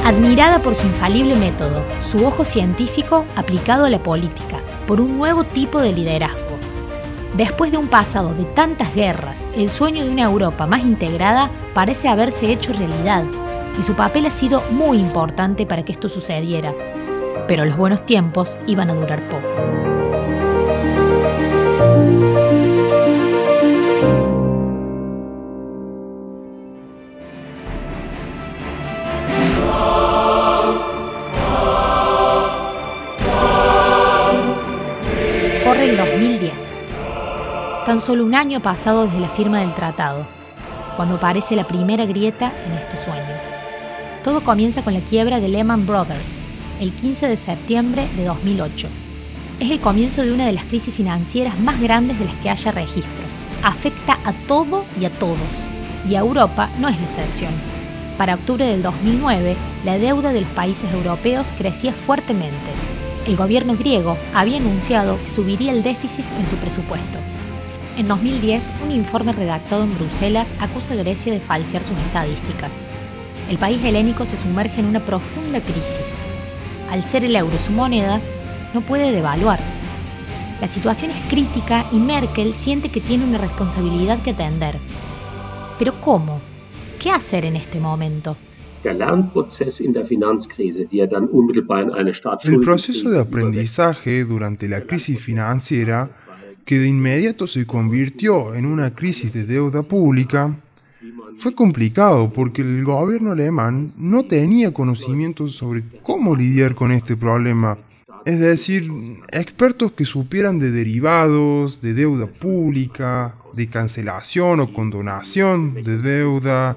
Admirada 0.05 0.61
por 0.61 0.75
su 0.75 0.87
infalible 0.87 1.35
método, 1.35 1.83
su 2.03 2.27
ojo 2.27 2.45
científico 2.45 3.25
aplicado 3.37 3.87
a 3.87 3.91
la 3.91 4.03
política, 4.03 4.61
por 4.87 5.01
un 5.01 5.17
nuevo 5.17 5.45
tipo 5.45 5.81
de 5.81 5.95
liderazgo. 5.95 6.59
Después 7.39 7.73
de 7.73 7.79
un 7.79 7.89
pasado 7.89 8.35
de 8.35 8.45
tantas 8.45 8.95
guerras, 8.95 9.47
el 9.57 9.71
sueño 9.71 10.05
de 10.05 10.11
una 10.11 10.25
Europa 10.25 10.67
más 10.67 10.83
integrada 10.83 11.51
parece 11.73 12.09
haberse 12.09 12.53
hecho 12.53 12.75
realidad, 12.75 13.25
y 13.79 13.83
su 13.83 13.95
papel 13.95 14.27
ha 14.27 14.31
sido 14.31 14.63
muy 14.73 14.99
importante 14.99 15.65
para 15.65 15.85
que 15.85 15.93
esto 15.93 16.11
sucediera. 16.11 16.75
Pero 17.51 17.65
los 17.65 17.77
buenos 17.77 18.07
tiempos 18.07 18.57
iban 18.69 18.91
a 18.91 18.95
durar 18.95 19.29
poco. 19.29 19.49
Corre 35.65 35.91
el 35.91 35.97
2010. 35.97 36.79
Tan 37.85 38.01
solo 38.01 38.25
un 38.25 38.37
año 38.37 38.63
pasado 38.63 39.07
desde 39.07 39.19
la 39.19 39.29
firma 39.29 39.59
del 39.59 39.75
tratado, 39.75 40.25
cuando 40.95 41.17
aparece 41.17 41.57
la 41.57 41.67
primera 41.67 42.07
grieta 42.07 42.53
en 42.65 42.75
este 42.75 42.97
sueño. 42.97 43.35
Todo 44.23 44.41
comienza 44.45 44.85
con 44.85 44.95
la 44.95 45.01
quiebra 45.01 45.41
de 45.41 45.49
Lehman 45.49 45.85
Brothers, 45.85 46.43
el 46.81 46.95
15 46.95 47.29
de 47.29 47.37
septiembre 47.37 48.09
de 48.17 48.25
2008. 48.25 48.89
Es 49.61 49.71
el 49.71 49.81
comienzo 49.81 50.23
de 50.23 50.33
una 50.33 50.47
de 50.47 50.53
las 50.53 50.65
crisis 50.65 50.95
financieras 50.95 51.61
más 51.61 51.79
grandes 51.79 52.19
de 52.19 52.25
las 52.25 52.35
que 52.37 52.49
haya 52.49 52.73
registro. 52.73 53.23
Afecta 53.63 54.19
a 54.25 54.33
todo 54.33 54.87
y 54.99 55.05
a 55.05 55.11
todos, 55.11 55.39
y 56.09 56.15
a 56.15 56.21
Europa 56.21 56.71
no 56.79 56.89
es 56.89 56.97
la 56.99 57.05
excepción. 57.05 57.53
Para 58.17 58.35
octubre 58.35 58.65
del 58.65 58.83
2009, 58.83 59.57
la 59.85 59.99
deuda 59.99 60.33
de 60.33 60.41
los 60.41 60.51
países 60.51 60.91
europeos 60.95 61.53
crecía 61.57 61.93
fuertemente. 61.93 62.57
El 63.27 63.37
gobierno 63.37 63.77
griego 63.77 64.17
había 64.35 64.57
anunciado 64.57 65.23
que 65.23 65.31
subiría 65.31 65.73
el 65.73 65.83
déficit 65.83 66.25
en 66.39 66.47
su 66.47 66.57
presupuesto. 66.57 67.19
En 67.99 68.09
2010, 68.09 68.71
un 68.87 68.93
informe 68.93 69.33
redactado 69.35 69.85
en 69.85 69.95
Bruselas 69.99 70.55
acusa 70.59 70.95
a 70.95 70.97
Grecia 70.97 71.31
de 71.31 71.41
falsear 71.41 71.83
sus 71.83 71.99
estadísticas. 71.99 72.87
El 73.51 73.59
país 73.59 73.85
helénico 73.85 74.25
se 74.25 74.39
sumerge 74.39 74.81
en 74.81 74.87
una 74.87 75.05
profunda 75.05 75.61
crisis. 75.61 76.23
Al 76.91 77.03
ser 77.03 77.25
el 77.25 77.37
euro 77.37 77.57
su 77.59 77.71
moneda, 77.71 78.21
no 78.75 78.81
puede 78.81 79.13
devaluar. 79.13 79.61
La 80.61 80.67
situación 80.67 81.13
es 81.13 81.21
crítica 81.23 81.87
y 81.93 81.99
Merkel 81.99 82.53
siente 82.53 82.91
que 82.91 83.01
tiene 83.01 83.25
una 83.25 83.39
responsabilidad 83.39 84.21
que 84.23 84.31
atender. 84.31 84.77
Pero 85.79 86.01
¿cómo? 86.01 86.41
¿Qué 86.99 87.11
hacer 87.11 87.47
en 87.47 87.57
este 87.57 87.79
momento? 87.79 88.37
El 88.83 88.99
proceso 92.61 93.11
de 93.11 93.21
aprendizaje 93.21 94.25
durante 94.25 94.69
la 94.69 94.81
crisis 94.81 95.21
financiera, 95.21 96.11
que 96.65 96.79
de 96.79 96.89
inmediato 96.89 97.47
se 97.47 97.67
convirtió 97.67 98.55
en 98.55 98.67
una 98.67 98.91
crisis 98.91 99.33
de 99.33 99.45
deuda 99.45 99.83
pública, 99.83 100.57
fue 101.37 101.55
complicado 101.55 102.33
porque 102.33 102.63
el 102.63 102.85
gobierno 102.85 103.33
alemán 103.33 103.91
no 103.99 104.25
tenía 104.25 104.73
conocimientos 104.73 105.55
sobre 105.55 105.83
cómo 106.03 106.37
lidiar 106.37 106.75
con 106.75 106.93
este 106.93 107.17
problema. 107.17 107.79
Es 108.25 108.39
decir, 108.39 108.91
expertos 109.33 109.93
que 109.93 110.05
supieran 110.05 110.59
de 110.59 110.71
derivados, 110.71 111.81
de 111.81 111.95
deuda 111.95 112.27
pública, 112.27 113.37
de 113.55 113.69
cancelación 113.69 114.61
o 114.61 114.73
condonación 114.73 115.83
de 115.83 115.99
deuda, 115.99 116.77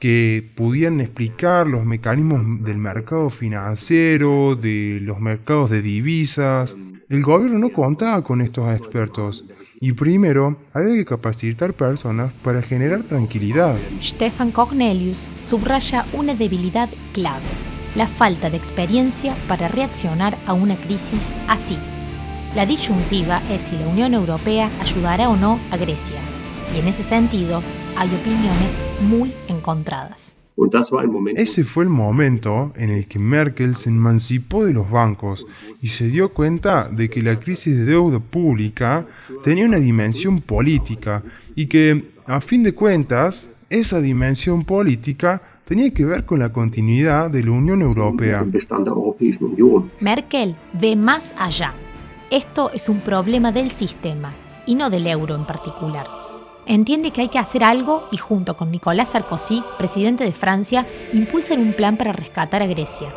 que 0.00 0.50
pudieran 0.56 1.00
explicar 1.00 1.68
los 1.68 1.84
mecanismos 1.84 2.64
del 2.64 2.78
mercado 2.78 3.30
financiero, 3.30 4.56
de 4.56 4.98
los 5.00 5.20
mercados 5.20 5.70
de 5.70 5.80
divisas. 5.80 6.76
El 7.08 7.22
gobierno 7.22 7.60
no 7.60 7.72
contaba 7.72 8.22
con 8.24 8.40
estos 8.40 8.74
expertos 8.74 9.44
y 9.82 9.94
primero 9.94 10.56
había 10.72 10.94
que 10.94 11.04
capacitar 11.04 11.74
personas 11.74 12.32
para 12.34 12.62
generar 12.62 13.02
tranquilidad. 13.02 13.76
Stefan 14.00 14.52
Cornelius 14.52 15.26
subraya 15.40 16.06
una 16.12 16.36
debilidad 16.36 16.88
clave, 17.12 17.42
la 17.96 18.06
falta 18.06 18.48
de 18.48 18.58
experiencia 18.58 19.34
para 19.48 19.66
reaccionar 19.66 20.38
a 20.46 20.52
una 20.52 20.76
crisis 20.76 21.32
así. 21.48 21.76
La 22.54 22.64
disyuntiva 22.64 23.42
es 23.50 23.62
si 23.62 23.76
la 23.76 23.88
Unión 23.88 24.14
Europea 24.14 24.70
ayudará 24.80 25.28
o 25.28 25.36
no 25.36 25.58
a 25.72 25.76
Grecia, 25.76 26.20
y 26.76 26.78
en 26.78 26.86
ese 26.86 27.02
sentido 27.02 27.60
hay 27.96 28.08
opiniones 28.14 28.78
muy 29.00 29.34
encontradas. 29.48 30.41
Ese 31.36 31.64
fue 31.64 31.84
el 31.84 31.90
momento 31.90 32.72
en 32.76 32.90
el 32.90 33.08
que 33.08 33.18
Merkel 33.18 33.74
se 33.74 33.88
emancipó 33.88 34.64
de 34.64 34.72
los 34.72 34.90
bancos 34.90 35.46
y 35.80 35.88
se 35.88 36.08
dio 36.08 36.32
cuenta 36.32 36.88
de 36.88 37.08
que 37.08 37.22
la 37.22 37.40
crisis 37.40 37.76
de 37.78 37.84
deuda 37.84 38.20
pública 38.20 39.06
tenía 39.42 39.64
una 39.64 39.78
dimensión 39.78 40.40
política 40.40 41.22
y 41.54 41.66
que, 41.66 42.12
a 42.26 42.40
fin 42.40 42.62
de 42.62 42.74
cuentas, 42.74 43.48
esa 43.70 44.00
dimensión 44.00 44.64
política 44.64 45.42
tenía 45.64 45.92
que 45.92 46.04
ver 46.04 46.26
con 46.26 46.38
la 46.38 46.52
continuidad 46.52 47.30
de 47.30 47.44
la 47.44 47.52
Unión 47.52 47.80
Europea. 47.80 48.44
Merkel 50.00 50.56
ve 50.74 50.96
más 50.96 51.34
allá. 51.38 51.72
Esto 52.30 52.70
es 52.72 52.88
un 52.88 53.00
problema 53.00 53.52
del 53.52 53.70
sistema 53.70 54.34
y 54.66 54.74
no 54.74 54.90
del 54.90 55.06
euro 55.06 55.34
en 55.34 55.46
particular. 55.46 56.21
Entiende 56.64 57.10
que 57.10 57.22
hay 57.22 57.28
que 57.28 57.40
hacer 57.40 57.64
algo 57.64 58.06
y 58.12 58.18
junto 58.18 58.56
con 58.56 58.70
Nicolás 58.70 59.10
Sarkozy, 59.10 59.64
presidente 59.78 60.22
de 60.22 60.32
Francia, 60.32 60.86
impulsan 61.12 61.58
un 61.58 61.72
plan 61.72 61.96
para 61.96 62.12
rescatar 62.12 62.62
a 62.62 62.66
Grecia. 62.66 63.12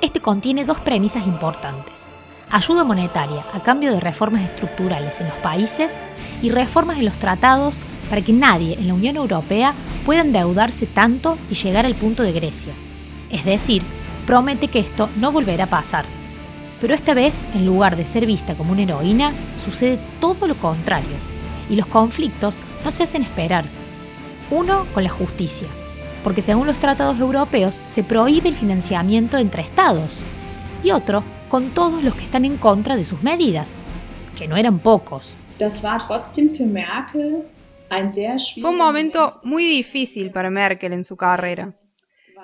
Este 0.00 0.20
contiene 0.20 0.64
dos 0.64 0.80
premisas 0.80 1.26
importantes. 1.26 2.12
Ayuda 2.48 2.84
monetaria 2.84 3.44
a 3.52 3.60
cambio 3.60 3.92
de 3.92 3.98
reformas 3.98 4.42
estructurales 4.42 5.20
en 5.20 5.26
los 5.26 5.36
países 5.38 5.96
y 6.42 6.50
reformas 6.50 6.98
en 6.98 7.06
los 7.06 7.16
tratados 7.16 7.80
para 8.08 8.22
que 8.22 8.32
nadie 8.32 8.74
en 8.74 8.86
la 8.86 8.94
Unión 8.94 9.16
Europea 9.16 9.74
pueda 10.04 10.20
endeudarse 10.20 10.86
tanto 10.86 11.38
y 11.50 11.54
llegar 11.54 11.86
al 11.86 11.96
punto 11.96 12.22
de 12.22 12.30
Grecia. 12.30 12.72
Es 13.30 13.44
decir, 13.44 13.82
promete 14.28 14.68
que 14.68 14.78
esto 14.78 15.08
no 15.16 15.32
volverá 15.32 15.64
a 15.64 15.70
pasar. 15.70 16.04
Pero 16.80 16.94
esta 16.94 17.14
vez, 17.14 17.40
en 17.52 17.66
lugar 17.66 17.96
de 17.96 18.04
ser 18.04 18.26
vista 18.26 18.54
como 18.54 18.70
una 18.70 18.82
heroína, 18.82 19.32
sucede 19.56 19.98
todo 20.20 20.46
lo 20.46 20.54
contrario. 20.54 21.35
Y 21.68 21.76
los 21.76 21.86
conflictos 21.86 22.60
no 22.84 22.90
se 22.90 23.02
hacen 23.02 23.22
esperar. 23.22 23.64
Uno 24.50 24.86
con 24.94 25.02
la 25.02 25.10
justicia, 25.10 25.68
porque 26.22 26.42
según 26.42 26.66
los 26.66 26.78
tratados 26.78 27.18
europeos 27.18 27.82
se 27.84 28.04
prohíbe 28.04 28.48
el 28.48 28.54
financiamiento 28.54 29.38
entre 29.38 29.62
estados. 29.62 30.22
Y 30.82 30.90
otro 30.90 31.24
con 31.48 31.70
todos 31.70 32.02
los 32.02 32.14
que 32.14 32.24
están 32.24 32.44
en 32.44 32.56
contra 32.56 32.96
de 32.96 33.04
sus 33.04 33.22
medidas, 33.22 33.76
que 34.36 34.48
no 34.48 34.56
eran 34.56 34.78
pocos. 34.78 35.36
Das 35.58 35.82
war 35.82 36.06
trotzdem 36.06 36.54
für 36.54 36.66
Merkel 36.66 37.44
ein 37.88 38.12
sehr 38.12 38.38
Fue 38.60 38.70
un 38.70 38.76
momento 38.76 39.40
muy 39.42 39.64
difícil 39.64 40.30
para 40.30 40.50
Merkel 40.50 40.92
en 40.92 41.04
su 41.04 41.16
carrera, 41.16 41.72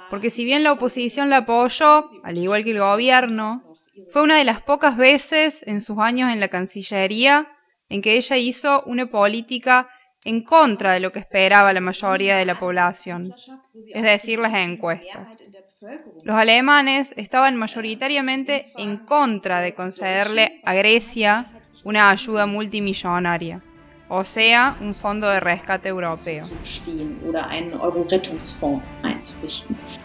porque 0.09 0.31
si 0.31 0.45
bien 0.45 0.63
la 0.63 0.73
oposición 0.73 1.31
la 1.31 1.39
apoyó, 1.39 2.09
al 2.23 2.39
igual 2.39 2.65
que 2.65 2.71
el 2.71 2.79
gobierno, 2.79 3.63
fue 4.11 4.23
una 4.23 4.37
de 4.37 4.45
las 4.45 4.63
pocas 4.63 4.97
veces 4.97 5.65
en 5.67 5.81
sus 5.81 5.99
años 5.99 6.31
en 6.31 6.41
la 6.41 6.49
Cancillería 6.49 7.49
en 7.93 8.01
que 8.01 8.17
ella 8.17 8.39
hizo 8.39 8.83
una 8.87 9.07
política 9.07 9.87
en 10.25 10.43
contra 10.43 10.93
de 10.93 11.01
lo 11.01 11.13
que 11.13 11.19
esperaba 11.19 11.75
la 11.75 11.83
mayoría 11.83 12.39
de 12.39 12.47
la 12.47 12.59
población, 12.59 13.35
es 13.95 14.03
decir, 14.03 14.39
las 14.39 14.55
encuestas. 14.55 15.39
Los 16.23 16.37
alemanes 16.37 17.13
estaban 17.19 17.57
mayoritariamente 17.57 18.73
en 18.79 18.99
contra 18.99 19.61
de 19.61 19.75
concederle 19.75 20.63
a 20.65 20.73
Grecia 20.73 21.53
una 21.85 22.09
ayuda 22.09 22.47
multimillonaria, 22.47 23.63
o 24.09 24.25
sea, 24.25 24.79
un 24.81 24.95
fondo 24.95 25.29
de 25.29 25.41
rescate 25.41 25.91
europeo. 25.91 26.45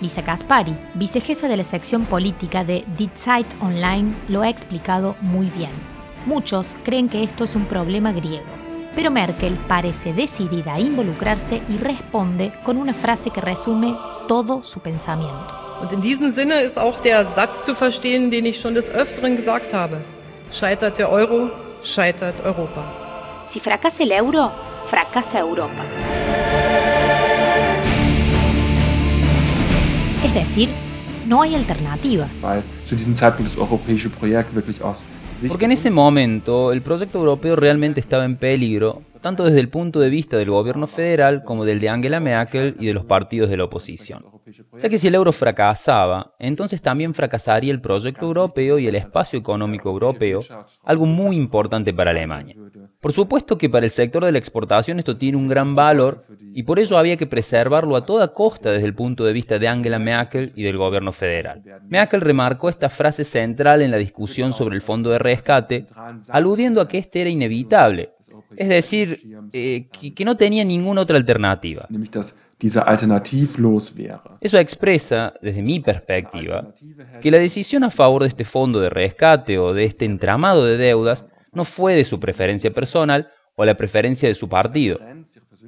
Lisa 0.02 0.23
Caspari, 0.23 0.76
vicejefa 0.95 1.47
de 1.47 1.58
la 1.58 1.63
sección 1.63 2.06
política 2.06 2.65
de 2.65 2.84
Die 2.97 3.12
Zeit 3.15 3.47
Online, 3.62 4.13
lo 4.28 4.41
ha 4.41 4.50
explicado 4.50 5.15
muy 5.21 5.50
bien. 5.52 5.96
Muchos 6.25 6.75
creen 6.84 7.10
que 7.10 7.23
esto 7.23 7.43
es 7.43 7.56
un 7.56 7.65
problema 7.65 8.12
griego, 8.12 8.45
pero 8.95 9.12
Merkel 9.12 9.58
parece 9.67 10.13
decidida 10.13 10.73
a 10.73 10.80
involucrarse 10.80 11.62
y 11.69 11.77
responde 11.77 12.51
con 12.63 12.77
una 12.77 12.93
frase 12.93 13.30
que 13.30 13.41
resume 13.41 13.95
todo 14.27 14.63
su 14.63 14.80
pensamiento. 14.80 15.67
Und 15.82 15.91
in 15.93 16.01
diesem 16.01 16.32
Sinne 16.32 16.62
ist 16.62 16.80
auch 16.80 16.99
der 17.01 17.25
Satz 17.27 17.63
zu 17.63 17.75
verstehen, 17.75 18.32
den 18.32 18.45
ich 18.45 18.60
schon 18.60 18.73
des 18.73 18.89
Öfteren 18.89 19.36
gesagt 19.38 19.73
habe. 19.73 20.01
Scheitert 20.51 20.97
der 20.97 21.12
Euro, 21.12 21.51
scheitert 21.84 22.43
Europa. 22.43 22.84
Si 23.53 23.60
fracasa 23.60 24.03
el 24.03 24.12
euro, 24.12 24.51
fracasa 24.89 25.43
Europa. 25.43 25.84
Es 30.23 30.34
decir, 30.34 30.69
no 31.27 31.41
hay 31.41 31.55
alternativa. 31.55 32.27
Porque 35.47 35.65
en 35.65 35.71
ese 35.71 35.91
momento 35.91 36.71
el 36.71 36.81
proyecto 36.81 37.19
europeo 37.19 37.55
realmente 37.55 37.99
estaba 37.99 38.25
en 38.25 38.37
peligro, 38.37 39.03
tanto 39.21 39.45
desde 39.45 39.60
el 39.60 39.69
punto 39.69 39.99
de 39.99 40.10
vista 40.10 40.38
del 40.38 40.49
gobierno 40.49 40.88
federal 40.88 41.43
como 41.43 41.65
del 41.65 41.80
de 41.80 41.89
Angela 41.89 42.19
Merkel 42.19 42.75
y 42.80 42.88
de 42.88 42.93
los 42.93 43.06
partidos 43.06 43.49
de 43.49 43.58
la 43.58 43.65
oposición. 43.65 44.23
ya 44.77 44.89
que 44.89 44.97
si 44.97 45.08
el 45.08 45.15
euro 45.15 45.32
fracasaba, 45.32 46.34
entonces 46.39 46.82
también 46.82 47.13
fracasaría 47.13 47.71
el 47.71 47.82
proyecto 47.82 48.25
europeo 48.25 48.80
y 48.80 48.88
el 48.88 48.95
espacio 48.95 49.38
económico 49.38 49.89
europeo, 49.89 50.39
algo 50.84 51.06
muy 51.06 51.36
importante 51.36 51.93
para 51.93 52.12
Alemania. 52.12 52.56
Por 52.99 53.13
supuesto 53.13 53.58
que 53.58 53.69
para 53.69 53.86
el 53.86 53.91
sector 53.91 54.25
de 54.25 54.32
la 54.32 54.38
exportación 54.38 54.99
esto 54.99 55.17
tiene 55.17 55.38
un 55.38 55.47
gran 55.47 55.75
valor 55.75 56.23
y 56.53 56.63
por 56.63 56.80
ello 56.80 56.97
había 56.97 57.17
que 57.17 57.27
preservarlo 57.27 57.95
a 57.95 58.06
toda 58.06 58.34
costa 58.34 58.71
desde 58.71 58.88
el 58.88 58.95
punto 58.95 59.23
de 59.23 59.34
vista 59.34 59.60
de 59.60 59.67
Angela 59.67 59.99
Merkel 59.99 60.51
y 60.56 60.63
del 60.63 60.77
gobierno 60.77 61.12
federal. 61.12 61.62
Merkel 61.88 62.21
remarcó 62.21 62.69
esta 62.69 62.89
frase 62.89 63.23
central 63.23 63.82
en 63.82 63.91
la 63.91 63.97
discusión 63.97 64.53
sobre 64.53 64.75
el 64.75 64.82
fondo 64.82 65.10
de 65.10 65.19
rescate, 65.19 65.86
aludiendo 66.30 66.82
a 66.82 66.88
que 66.88 66.97
este 66.97 67.21
era 67.21 67.30
inevitable, 67.30 68.12
es 68.55 68.69
decir, 68.69 69.21
eh, 69.53 69.87
que, 69.91 70.13
que 70.13 70.25
no 70.25 70.37
tenía 70.37 70.63
ninguna 70.63 71.01
otra 71.01 71.17
alternativa. 71.17 71.87
Eso 74.41 74.57
expresa, 74.57 75.33
desde 75.41 75.61
mi 75.61 75.79
perspectiva, 75.79 76.73
que 77.21 77.31
la 77.31 77.37
decisión 77.37 77.83
a 77.83 77.91
favor 77.91 78.23
de 78.23 78.29
este 78.29 78.45
fondo 78.45 78.79
de 78.79 78.89
rescate 78.89 79.59
o 79.59 79.73
de 79.73 79.85
este 79.85 80.05
entramado 80.05 80.65
de 80.65 80.77
deudas 80.77 81.25
no 81.53 81.65
fue 81.65 81.95
de 81.95 82.03
su 82.03 82.19
preferencia 82.19 82.73
personal 82.73 83.29
o 83.55 83.65
la 83.65 83.77
preferencia 83.77 84.27
de 84.27 84.35
su 84.35 84.49
partido, 84.49 84.99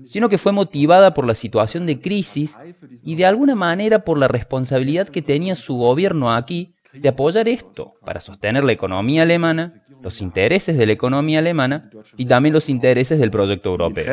sino 0.05 0.29
que 0.29 0.37
fue 0.37 0.51
motivada 0.51 1.13
por 1.13 1.25
la 1.25 1.35
situación 1.35 1.85
de 1.85 1.99
crisis 1.99 2.55
y 3.03 3.15
de 3.15 3.25
alguna 3.25 3.55
manera 3.55 3.99
por 4.05 4.17
la 4.17 4.27
responsabilidad 4.27 5.09
que 5.09 5.21
tenía 5.21 5.55
su 5.55 5.75
gobierno 5.75 6.31
aquí 6.31 6.75
de 6.93 7.09
apoyar 7.09 7.47
esto 7.47 7.93
para 8.05 8.19
sostener 8.19 8.63
la 8.63 8.71
economía 8.71 9.23
alemana, 9.23 9.83
los 10.01 10.21
intereses 10.21 10.77
de 10.77 10.85
la 10.85 10.93
economía 10.93 11.39
alemana 11.39 11.89
y 12.17 12.25
también 12.25 12.53
los 12.53 12.69
intereses 12.69 13.19
del 13.19 13.31
proyecto 13.31 13.69
europeo. 13.69 14.03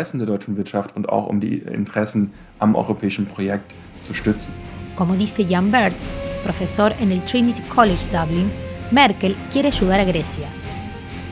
Como 4.94 5.14
dice 5.14 5.44
Jan 5.44 5.70
Bertz, 5.70 6.12
profesor 6.42 6.94
en 7.00 7.12
el 7.12 7.22
Trinity 7.24 7.62
College 7.62 8.10
Dublin, 8.10 8.50
Merkel 8.90 9.36
quiere 9.52 9.68
ayudar 9.68 10.00
a 10.00 10.04
Grecia. 10.04 10.48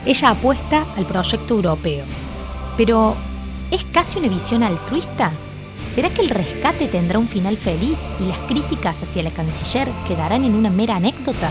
Ella 0.05 0.31
apuesta 0.31 0.85
al 0.95 1.05
proyecto 1.05 1.55
europeo. 1.55 2.05
Pero, 2.77 3.15
¿es 3.71 3.83
casi 3.85 4.19
una 4.19 4.27
visión 4.27 4.61
altruista? 4.61 5.31
¿Será 5.95 6.09
que 6.09 6.23
el 6.23 6.29
rescate 6.29 6.89
tendrá 6.89 7.19
un 7.19 7.29
final 7.29 7.55
feliz 7.55 8.01
y 8.19 8.25
las 8.25 8.43
críticas 8.43 9.01
hacia 9.01 9.23
la 9.23 9.31
canciller 9.31 9.89
quedarán 10.05 10.43
en 10.43 10.53
una 10.53 10.69
mera 10.69 10.97
anécdota? 10.97 11.49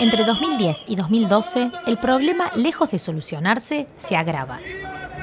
Entre 0.00 0.24
2010 0.24 0.86
y 0.88 0.96
2012, 0.96 1.70
el 1.86 1.98
problema, 1.98 2.50
lejos 2.56 2.90
de 2.90 2.98
solucionarse, 2.98 3.86
se 3.96 4.16
agrava. 4.16 4.58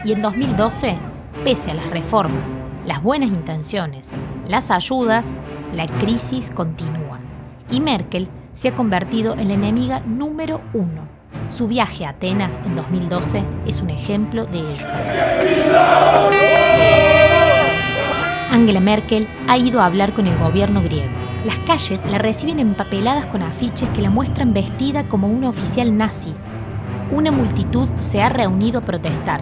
Y 0.05 0.13
en 0.13 0.21
2012, 0.21 0.97
pese 1.43 1.71
a 1.71 1.73
las 1.73 1.89
reformas, 1.89 2.53
las 2.85 3.03
buenas 3.03 3.31
intenciones, 3.31 4.11
las 4.47 4.71
ayudas, 4.71 5.35
la 5.73 5.85
crisis 5.85 6.51
continúa. 6.51 7.19
Y 7.71 7.81
Merkel 7.81 8.27
se 8.53 8.69
ha 8.69 8.75
convertido 8.75 9.33
en 9.33 9.49
la 9.49 9.53
enemiga 9.53 10.01
número 10.01 10.61
uno. 10.73 11.07
Su 11.49 11.67
viaje 11.67 12.05
a 12.05 12.09
Atenas 12.09 12.59
en 12.65 12.75
2012 12.75 13.43
es 13.65 13.81
un 13.81 13.89
ejemplo 13.89 14.45
de 14.45 14.59
ello. 14.59 14.87
Angela 18.51 18.79
Merkel 18.79 19.27
ha 19.47 19.57
ido 19.57 19.81
a 19.81 19.85
hablar 19.85 20.13
con 20.13 20.27
el 20.27 20.37
gobierno 20.37 20.81
griego. 20.81 21.09
Las 21.45 21.57
calles 21.59 22.03
la 22.09 22.17
reciben 22.17 22.59
empapeladas 22.59 23.27
con 23.27 23.43
afiches 23.43 23.89
que 23.89 24.01
la 24.01 24.09
muestran 24.09 24.53
vestida 24.53 25.07
como 25.07 25.27
una 25.27 25.49
oficial 25.49 25.95
nazi. 25.95 26.33
Una 27.11 27.31
multitud 27.31 27.87
se 27.99 28.21
ha 28.21 28.29
reunido 28.29 28.79
a 28.79 28.85
protestar. 28.85 29.41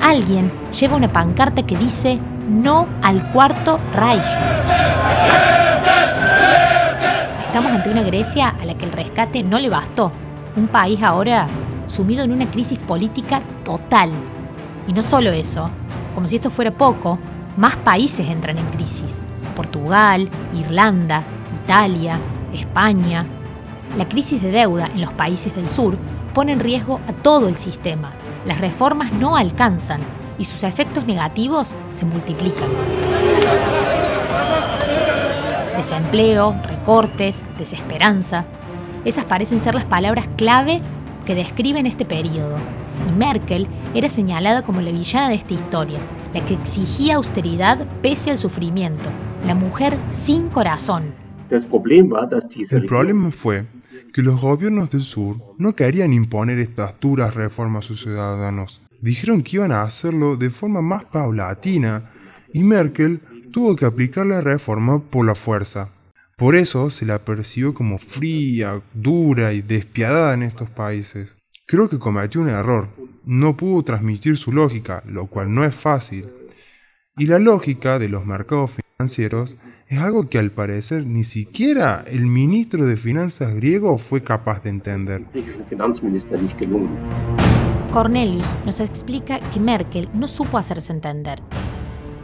Alguien 0.00 0.50
lleva 0.78 0.96
una 0.96 1.12
pancarta 1.12 1.64
que 1.64 1.76
dice 1.76 2.18
no 2.48 2.86
al 3.02 3.30
cuarto 3.30 3.78
Reich. 3.94 5.61
Estamos 7.52 7.72
ante 7.72 7.90
una 7.90 8.00
Grecia 8.02 8.48
a 8.48 8.64
la 8.64 8.78
que 8.78 8.86
el 8.86 8.92
rescate 8.92 9.42
no 9.42 9.58
le 9.58 9.68
bastó. 9.68 10.10
Un 10.56 10.68
país 10.68 11.02
ahora 11.02 11.46
sumido 11.86 12.24
en 12.24 12.32
una 12.32 12.50
crisis 12.50 12.78
política 12.78 13.42
total. 13.62 14.10
Y 14.88 14.94
no 14.94 15.02
solo 15.02 15.32
eso, 15.32 15.68
como 16.14 16.26
si 16.26 16.36
esto 16.36 16.48
fuera 16.48 16.70
poco, 16.70 17.18
más 17.58 17.76
países 17.76 18.26
entran 18.26 18.56
en 18.56 18.64
crisis. 18.70 19.20
Portugal, 19.54 20.30
Irlanda, 20.54 21.24
Italia, 21.62 22.18
España. 22.54 23.26
La 23.98 24.08
crisis 24.08 24.40
de 24.40 24.50
deuda 24.50 24.86
en 24.86 25.02
los 25.02 25.12
países 25.12 25.54
del 25.54 25.68
sur 25.68 25.98
pone 26.32 26.52
en 26.52 26.60
riesgo 26.60 27.00
a 27.06 27.12
todo 27.12 27.48
el 27.48 27.56
sistema. 27.56 28.12
Las 28.46 28.62
reformas 28.62 29.12
no 29.12 29.36
alcanzan 29.36 30.00
y 30.38 30.44
sus 30.44 30.64
efectos 30.64 31.06
negativos 31.06 31.76
se 31.90 32.06
multiplican. 32.06 32.70
Desempleo, 35.82 36.54
recortes, 36.62 37.44
desesperanza. 37.58 38.44
Esas 39.04 39.24
parecen 39.24 39.58
ser 39.58 39.74
las 39.74 39.84
palabras 39.84 40.28
clave 40.36 40.80
que 41.26 41.34
describen 41.34 41.86
este 41.86 42.04
periodo. 42.04 42.56
Y 43.08 43.18
Merkel 43.18 43.66
era 43.92 44.08
señalada 44.08 44.62
como 44.62 44.80
la 44.80 44.92
villana 44.92 45.28
de 45.28 45.34
esta 45.34 45.54
historia, 45.54 45.98
la 46.32 46.44
que 46.44 46.54
exigía 46.54 47.16
austeridad 47.16 47.84
pese 48.00 48.30
al 48.30 48.38
sufrimiento, 48.38 49.10
la 49.44 49.56
mujer 49.56 49.98
sin 50.10 50.50
corazón. 50.50 51.14
El 51.50 52.86
problema 52.86 53.32
fue 53.32 53.66
que 54.14 54.22
los 54.22 54.40
gobiernos 54.40 54.88
del 54.88 55.02
sur 55.02 55.38
no 55.58 55.74
querían 55.74 56.12
imponer 56.12 56.60
estas 56.60 56.94
duras 57.00 57.34
reformas 57.34 57.86
a 57.86 57.88
sus 57.88 58.02
ciudadanos. 58.02 58.80
Dijeron 59.00 59.42
que 59.42 59.56
iban 59.56 59.72
a 59.72 59.82
hacerlo 59.82 60.36
de 60.36 60.48
forma 60.48 60.80
más 60.80 61.06
paulatina 61.06 62.04
y 62.52 62.62
Merkel 62.62 63.20
tuvo 63.52 63.76
que 63.76 63.84
aplicar 63.84 64.26
la 64.26 64.40
reforma 64.40 65.00
por 65.00 65.24
la 65.24 65.36
fuerza. 65.36 65.90
Por 66.36 66.56
eso 66.56 66.90
se 66.90 67.06
la 67.06 67.20
percibió 67.20 67.72
como 67.74 67.98
fría, 67.98 68.80
dura 68.94 69.52
y 69.52 69.62
despiadada 69.62 70.34
en 70.34 70.42
estos 70.42 70.68
países. 70.70 71.36
Creo 71.66 71.88
que 71.88 71.98
cometió 71.98 72.40
un 72.40 72.48
error. 72.48 72.88
No 73.24 73.56
pudo 73.56 73.84
transmitir 73.84 74.36
su 74.36 74.50
lógica, 74.50 75.04
lo 75.06 75.26
cual 75.26 75.54
no 75.54 75.64
es 75.64 75.74
fácil. 75.74 76.26
Y 77.16 77.26
la 77.26 77.38
lógica 77.38 77.98
de 77.98 78.08
los 78.08 78.26
mercados 78.26 78.72
financieros 78.72 79.56
es 79.86 79.98
algo 79.98 80.28
que 80.28 80.38
al 80.38 80.50
parecer 80.50 81.06
ni 81.06 81.22
siquiera 81.22 82.02
el 82.06 82.26
ministro 82.26 82.86
de 82.86 82.96
Finanzas 82.96 83.54
griego 83.54 83.98
fue 83.98 84.22
capaz 84.22 84.62
de 84.62 84.70
entender. 84.70 85.26
Cornelius 87.92 88.46
nos 88.64 88.80
explica 88.80 89.38
que 89.50 89.60
Merkel 89.60 90.08
no 90.14 90.26
supo 90.26 90.56
hacerse 90.56 90.92
entender. 90.92 91.42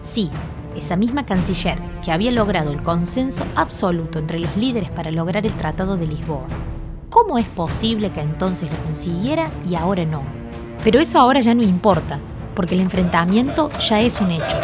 Sí, 0.03 0.31
esa 0.79 0.97
misma 0.97 1.27
canciller 1.27 1.79
que 2.05 2.12
había 2.12 2.31
logrado 2.31 2.73
el 2.73 2.83
consenso 2.83 3.45
absoluto 3.55 4.19
entre 4.19 4.38
los 4.38 4.57
líderes 4.57 4.91
para 4.91 5.11
lograr 5.11 5.45
el 5.45 5.53
Tratado 5.53 5.97
de 5.97 6.07
Lisboa. 6.07 6.47
¿Cómo 7.11 7.37
es 7.37 7.47
posible 7.47 8.11
que 8.11 8.21
entonces 8.21 8.71
lo 8.71 8.79
consiguiera 8.85 9.51
y 9.69 9.75
ahora 9.75 10.05
no? 10.05 10.23
Pero 10.85 11.01
eso 11.01 11.19
ahora 11.19 11.41
ya 11.41 11.55
no 11.55 11.62
importa, 11.62 12.19
porque 12.55 12.75
el 12.75 12.81
enfrentamiento 12.81 13.71
ya 13.81 14.01
es 14.01 14.21
un 14.21 14.31
hecho. 14.31 14.57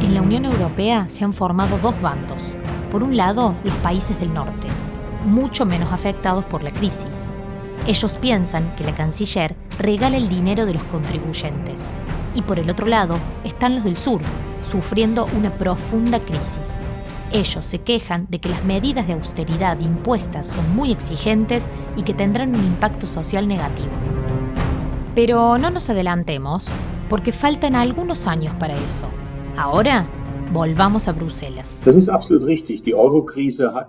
En 0.00 0.14
la 0.14 0.20
Unión 0.20 0.44
Europea 0.44 1.08
se 1.08 1.24
han 1.24 1.32
formado 1.32 1.78
dos 1.78 2.00
bandos. 2.00 2.42
Por 2.90 3.02
un 3.02 3.16
lado, 3.16 3.54
los 3.64 3.74
países 3.76 4.20
del 4.20 4.32
norte, 4.32 4.68
mucho 5.24 5.64
menos 5.64 5.90
afectados 5.92 6.44
por 6.44 6.62
la 6.62 6.70
crisis. 6.70 7.26
Ellos 7.86 8.16
piensan 8.16 8.74
que 8.76 8.84
la 8.84 8.94
canciller 8.94 9.54
regala 9.78 10.16
el 10.16 10.30
dinero 10.30 10.64
de 10.64 10.72
los 10.72 10.82
contribuyentes. 10.84 11.84
Y 12.34 12.40
por 12.40 12.58
el 12.58 12.70
otro 12.70 12.86
lado 12.86 13.18
están 13.44 13.74
los 13.74 13.84
del 13.84 13.98
sur, 13.98 14.22
sufriendo 14.62 15.26
una 15.36 15.58
profunda 15.58 16.18
crisis. 16.18 16.78
Ellos 17.30 17.62
se 17.62 17.80
quejan 17.80 18.26
de 18.30 18.38
que 18.38 18.48
las 18.48 18.64
medidas 18.64 19.06
de 19.06 19.12
austeridad 19.12 19.78
impuestas 19.80 20.46
son 20.46 20.74
muy 20.74 20.92
exigentes 20.92 21.68
y 21.94 22.04
que 22.04 22.14
tendrán 22.14 22.56
un 22.56 22.64
impacto 22.64 23.06
social 23.06 23.46
negativo. 23.46 23.90
Pero 25.14 25.58
no 25.58 25.70
nos 25.70 25.90
adelantemos, 25.90 26.68
porque 27.10 27.32
faltan 27.32 27.74
algunos 27.74 28.26
años 28.26 28.54
para 28.58 28.74
eso. 28.76 29.08
Ahora, 29.58 30.06
volvamos 30.54 31.06
a 31.06 31.12
Bruselas. 31.12 31.82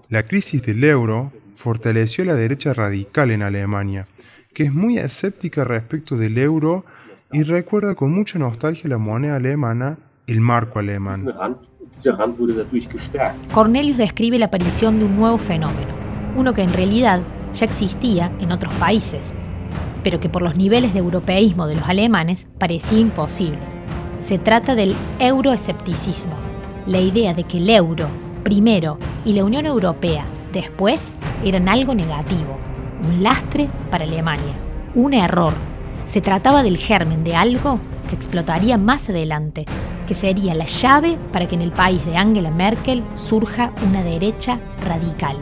La 0.09 0.23
crisis 0.23 0.65
del 0.65 0.83
euro 0.83 1.31
fortaleció 1.55 2.25
la 2.25 2.35
derecha 2.35 2.73
radical 2.73 3.31
en 3.31 3.41
Alemania, 3.41 4.07
que 4.53 4.63
es 4.63 4.73
muy 4.73 4.97
escéptica 4.97 5.63
respecto 5.63 6.17
del 6.17 6.37
euro 6.37 6.85
y 7.31 7.43
recuerda 7.43 7.95
con 7.95 8.13
mucha 8.13 8.39
nostalgia 8.39 8.89
la 8.89 8.97
moneda 8.97 9.35
alemana, 9.35 9.97
el 10.27 10.41
marco 10.41 10.79
alemán. 10.79 11.25
Cornelius 13.53 13.97
describe 13.97 14.39
la 14.39 14.45
aparición 14.47 14.99
de 14.99 15.05
un 15.05 15.15
nuevo 15.15 15.37
fenómeno, 15.37 15.93
uno 16.35 16.53
que 16.53 16.61
en 16.61 16.73
realidad 16.73 17.21
ya 17.53 17.65
existía 17.65 18.31
en 18.39 18.51
otros 18.51 18.73
países, 18.75 19.33
pero 20.03 20.19
que 20.19 20.29
por 20.29 20.41
los 20.41 20.55
niveles 20.55 20.93
de 20.93 20.99
europeísmo 20.99 21.67
de 21.67 21.75
los 21.75 21.87
alemanes 21.87 22.47
parecía 22.59 22.99
imposible. 22.99 23.59
Se 24.19 24.37
trata 24.37 24.75
del 24.75 24.93
euroescepticismo, 25.19 26.35
la 26.85 26.99
idea 26.99 27.33
de 27.33 27.43
que 27.43 27.57
el 27.57 27.69
euro, 27.69 28.07
primero, 28.43 28.97
y 29.23 29.33
la 29.33 29.43
Unión 29.43 29.65
Europea, 29.65 30.25
después, 30.55 31.11
eran 31.43 31.69
algo 31.69 31.93
negativo, 31.93 32.57
un 33.07 33.21
lastre 33.21 33.69
para 33.91 34.05
Alemania, 34.05 34.53
un 34.95 35.13
error. 35.13 35.53
Se 36.05 36.21
trataba 36.21 36.63
del 36.63 36.77
germen 36.77 37.23
de 37.23 37.35
algo 37.35 37.79
que 38.07 38.15
explotaría 38.15 38.77
más 38.77 39.09
adelante, 39.09 39.65
que 40.07 40.13
sería 40.13 40.53
la 40.53 40.65
llave 40.65 41.17
para 41.31 41.47
que 41.47 41.55
en 41.55 41.61
el 41.61 41.71
país 41.71 42.05
de 42.05 42.15
Angela 42.15 42.51
Merkel 42.51 43.03
surja 43.15 43.73
una 43.87 44.03
derecha 44.03 44.59
radical. 44.81 45.37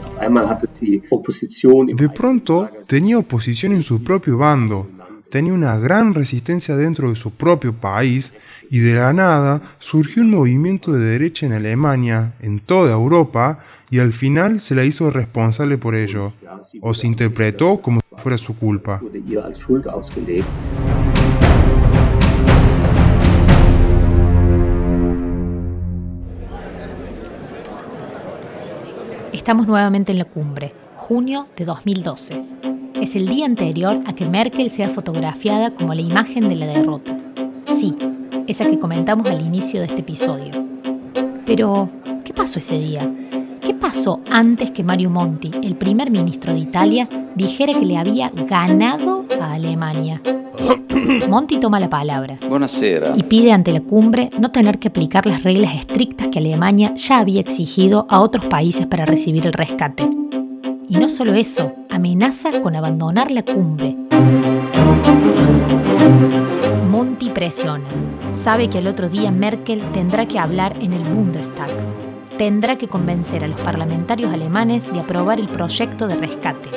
De 1.94 2.08
pronto 2.08 2.70
tenía 2.86 3.18
oposición 3.18 3.72
en 3.72 3.82
su 3.82 4.02
propio 4.02 4.38
bando, 4.38 4.88
tenía 5.34 5.52
una 5.52 5.76
gran 5.78 6.14
resistencia 6.14 6.76
dentro 6.76 7.08
de 7.10 7.16
su 7.16 7.32
propio 7.32 7.72
país 7.72 8.32
y 8.70 8.78
de 8.78 8.94
la 8.94 9.12
nada 9.12 9.62
surgió 9.80 10.22
un 10.22 10.30
movimiento 10.30 10.92
de 10.92 11.04
derecha 11.04 11.44
en 11.44 11.52
Alemania, 11.52 12.34
en 12.40 12.60
toda 12.60 12.92
Europa, 12.92 13.58
y 13.90 13.98
al 13.98 14.12
final 14.12 14.60
se 14.60 14.76
la 14.76 14.84
hizo 14.84 15.10
responsable 15.10 15.76
por 15.76 15.96
ello, 15.96 16.34
o 16.80 16.94
se 16.94 17.08
interpretó 17.08 17.80
como 17.80 17.98
si 17.98 18.22
fuera 18.22 18.38
su 18.38 18.56
culpa. 18.56 19.00
Estamos 29.32 29.66
nuevamente 29.66 30.12
en 30.12 30.18
la 30.18 30.26
cumbre, 30.26 30.83
junio 31.06 31.48
de 31.54 31.66
2012. 31.66 32.42
Es 32.98 33.14
el 33.14 33.28
día 33.28 33.44
anterior 33.44 34.00
a 34.06 34.14
que 34.14 34.24
Merkel 34.24 34.70
sea 34.70 34.88
fotografiada 34.88 35.74
como 35.74 35.92
la 35.92 36.00
imagen 36.00 36.48
de 36.48 36.54
la 36.54 36.64
derrota. 36.64 37.14
Sí, 37.70 37.94
esa 38.46 38.64
que 38.64 38.78
comentamos 38.78 39.26
al 39.26 39.42
inicio 39.42 39.80
de 39.80 39.86
este 39.86 40.00
episodio. 40.00 40.64
Pero, 41.44 41.90
¿qué 42.24 42.32
pasó 42.32 42.58
ese 42.58 42.78
día? 42.78 43.06
¿Qué 43.60 43.74
pasó 43.74 44.22
antes 44.30 44.70
que 44.70 44.82
Mario 44.82 45.10
Monti, 45.10 45.50
el 45.62 45.76
primer 45.76 46.10
ministro 46.10 46.54
de 46.54 46.60
Italia, 46.60 47.06
dijera 47.34 47.78
que 47.78 47.84
le 47.84 47.98
había 47.98 48.30
ganado 48.30 49.26
a 49.38 49.52
Alemania? 49.52 50.22
Monti 51.28 51.58
toma 51.58 51.80
la 51.80 51.90
palabra 51.90 52.38
y 53.14 53.22
pide 53.24 53.52
ante 53.52 53.72
la 53.72 53.82
cumbre 53.82 54.30
no 54.38 54.52
tener 54.52 54.78
que 54.78 54.88
aplicar 54.88 55.26
las 55.26 55.42
reglas 55.42 55.74
estrictas 55.74 56.28
que 56.28 56.38
Alemania 56.38 56.94
ya 56.94 57.18
había 57.18 57.42
exigido 57.42 58.06
a 58.08 58.20
otros 58.20 58.46
países 58.46 58.86
para 58.86 59.04
recibir 59.04 59.46
el 59.46 59.52
rescate. 59.52 60.08
Y 60.88 60.96
no 60.96 61.08
solo 61.08 61.34
eso, 61.34 61.72
amenaza 61.88 62.60
con 62.60 62.76
abandonar 62.76 63.30
la 63.30 63.42
cumbre. 63.42 63.96
Monti 66.90 67.30
presiona. 67.30 67.84
Sabe 68.30 68.68
que 68.68 68.78
el 68.78 68.86
otro 68.86 69.08
día 69.08 69.30
Merkel 69.30 69.82
tendrá 69.92 70.26
que 70.26 70.38
hablar 70.38 70.76
en 70.80 70.92
el 70.92 71.02
Bundestag. 71.04 71.70
Tendrá 72.36 72.76
que 72.76 72.88
convencer 72.88 73.44
a 73.44 73.48
los 73.48 73.60
parlamentarios 73.60 74.32
alemanes 74.32 74.92
de 74.92 75.00
aprobar 75.00 75.40
el 75.40 75.48
proyecto 75.48 76.06
de 76.06 76.16
rescate. 76.16 76.68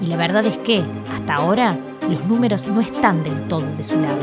Y 0.00 0.06
la 0.06 0.16
verdad 0.16 0.46
es 0.46 0.58
que, 0.58 0.84
hasta 1.12 1.34
ahora, 1.34 1.76
los 2.08 2.24
números 2.26 2.68
no 2.68 2.80
están 2.80 3.22
del 3.22 3.48
todo 3.48 3.64
de 3.76 3.84
su 3.84 3.98
lado. 4.00 4.18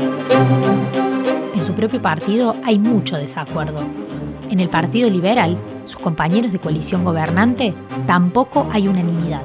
En 1.54 1.62
su 1.62 1.74
propio 1.74 2.00
partido 2.00 2.56
hay 2.64 2.78
mucho 2.78 3.16
desacuerdo. 3.16 3.80
En 4.48 4.60
el 4.60 4.68
Partido 4.68 5.10
Liberal, 5.10 5.58
sus 5.86 6.00
compañeros 6.00 6.52
de 6.52 6.58
coalición 6.58 7.04
gobernante, 7.04 7.74
tampoco 8.06 8.68
hay 8.72 8.88
unanimidad. 8.88 9.42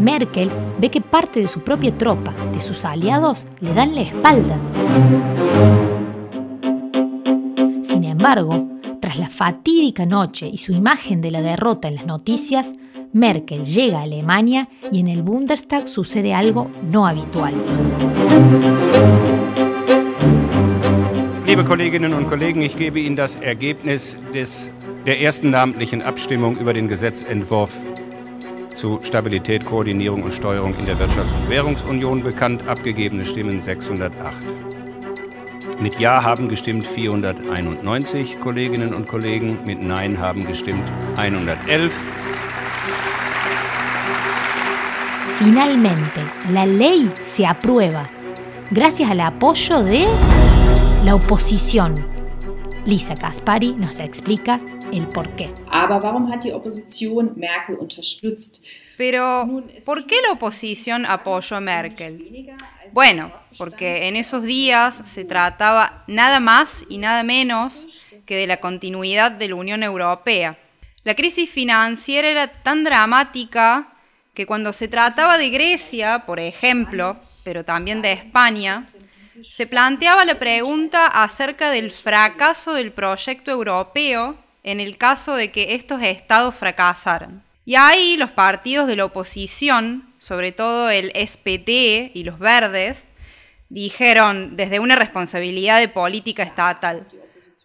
Merkel 0.00 0.50
ve 0.78 0.90
que 0.90 1.00
parte 1.00 1.40
de 1.40 1.48
su 1.48 1.60
propia 1.60 1.96
tropa, 1.96 2.32
de 2.52 2.60
sus 2.60 2.84
aliados, 2.84 3.46
le 3.60 3.74
dan 3.74 3.94
la 3.94 4.02
espalda. 4.02 4.58
Sin 7.82 8.04
embargo, 8.04 8.66
tras 9.00 9.18
la 9.18 9.28
fatídica 9.28 10.06
noche 10.06 10.48
y 10.48 10.58
su 10.58 10.72
imagen 10.72 11.20
de 11.20 11.30
la 11.30 11.42
derrota 11.42 11.88
en 11.88 11.96
las 11.96 12.06
noticias, 12.06 12.72
Merkel 13.12 13.64
llega 13.64 13.98
a 13.98 14.02
Alemania 14.02 14.68
y 14.90 15.00
en 15.00 15.08
el 15.08 15.22
Bundestag 15.22 15.86
sucede 15.86 16.32
algo 16.32 16.70
no 16.90 17.06
habitual. 17.06 17.54
Liebe 21.44 21.64
Kolleginnen 21.64 22.14
und 22.14 22.28
Kollegen, 22.28 22.62
ich 22.62 22.76
gebe 22.76 23.00
Ihnen 23.00 23.16
das 23.16 23.36
Ergebnis 23.42 24.16
des, 24.32 24.70
der 25.06 25.20
ersten 25.20 25.50
namentlichen 25.50 26.02
Abstimmung 26.02 26.56
über 26.56 26.72
den 26.72 26.88
Gesetzentwurf 26.88 27.76
zu 28.74 29.00
Stabilität, 29.02 29.64
Koordinierung 29.64 30.22
und 30.22 30.32
Steuerung 30.32 30.74
in 30.78 30.86
der 30.86 30.96
Wirtschafts- 30.96 31.34
und 31.42 31.50
Währungsunion 31.50 32.22
bekannt. 32.22 32.66
Abgegebene 32.68 33.26
Stimmen 33.26 33.60
608. 33.60 34.36
Mit 35.80 35.98
Ja 35.98 36.22
haben 36.22 36.48
gestimmt 36.48 36.86
491 36.86 38.38
Kolleginnen 38.40 38.94
und 38.94 39.08
Kollegen, 39.08 39.58
mit 39.66 39.82
Nein 39.82 40.20
haben 40.20 40.46
gestimmt 40.46 40.84
111. 41.16 41.92
Finalmente, 45.38 46.20
la 46.52 46.64
ley 46.64 47.10
se 47.20 47.44
aprueba 47.44 48.08
gracias 48.70 49.10
al 49.10 49.20
apoyo 49.20 49.82
de 49.82 50.04
la 51.04 51.16
oposición. 51.16 52.04
Lisa 52.86 53.16
Caspari 53.16 53.74
nos 53.74 53.98
explica 53.98 54.60
el 54.92 55.08
porqué. 55.08 55.52
Pero, 58.96 59.64
¿por 59.84 60.06
qué 60.06 60.16
la 60.22 60.32
oposición 60.32 61.06
apoyó 61.06 61.56
a 61.56 61.60
Merkel? 61.60 62.54
Bueno, 62.92 63.32
porque 63.58 64.08
en 64.08 64.16
esos 64.16 64.42
días 64.42 65.02
se 65.04 65.24
trataba 65.24 66.04
nada 66.06 66.40
más 66.40 66.84
y 66.88 66.98
nada 66.98 67.22
menos 67.22 67.88
que 68.26 68.36
de 68.36 68.46
la 68.46 68.58
continuidad 68.58 69.32
de 69.32 69.48
la 69.48 69.54
Unión 69.54 69.82
Europea. 69.82 70.58
La 71.04 71.14
crisis 71.14 71.50
financiera 71.50 72.28
era 72.28 72.62
tan 72.62 72.84
dramática 72.84 73.88
que 74.34 74.46
cuando 74.46 74.72
se 74.72 74.88
trataba 74.88 75.38
de 75.38 75.50
Grecia, 75.50 76.24
por 76.26 76.38
ejemplo, 76.38 77.16
pero 77.44 77.64
también 77.64 78.02
de 78.02 78.12
España, 78.12 78.86
se 79.42 79.66
planteaba 79.66 80.24
la 80.24 80.38
pregunta 80.38 81.06
acerca 81.06 81.70
del 81.70 81.90
fracaso 81.90 82.74
del 82.74 82.92
proyecto 82.92 83.50
europeo 83.50 84.36
en 84.62 84.80
el 84.80 84.96
caso 84.96 85.34
de 85.34 85.50
que 85.50 85.74
estos 85.74 86.02
estados 86.02 86.54
fracasaran. 86.54 87.42
Y 87.64 87.76
ahí 87.76 88.16
los 88.16 88.30
partidos 88.30 88.86
de 88.86 88.96
la 88.96 89.04
oposición, 89.04 90.12
sobre 90.18 90.52
todo 90.52 90.90
el 90.90 91.12
SPD 91.14 92.10
y 92.14 92.24
los 92.24 92.38
verdes, 92.38 93.08
dijeron 93.68 94.56
desde 94.56 94.80
una 94.80 94.96
responsabilidad 94.96 95.78
de 95.78 95.88
política 95.88 96.42
estatal, 96.42 97.06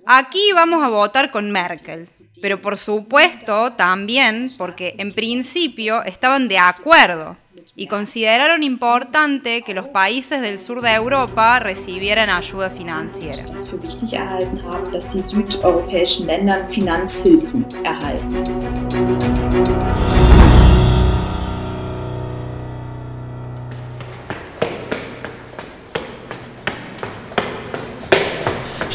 aquí 0.05 0.51
vamos 0.53 0.83
a 0.83 0.89
votar 0.89 1.31
con 1.31 1.51
Merkel. 1.51 2.07
Pero 2.41 2.61
por 2.61 2.77
supuesto 2.77 3.73
también 3.73 4.51
porque 4.57 4.95
en 4.99 5.13
principio 5.13 6.03
estaban 6.03 6.47
de 6.47 6.59
acuerdo 6.59 7.35
y 7.75 7.87
consideraron 7.87 8.63
importante 8.63 9.61
que 9.61 9.73
los 9.73 9.87
países 9.87 10.41
del 10.41 10.59
sur 10.59 10.81
de 10.81 10.93
Europa 10.93 11.59
recibieran 11.59 12.29
ayuda 12.29 12.69
financiera. 12.69 13.45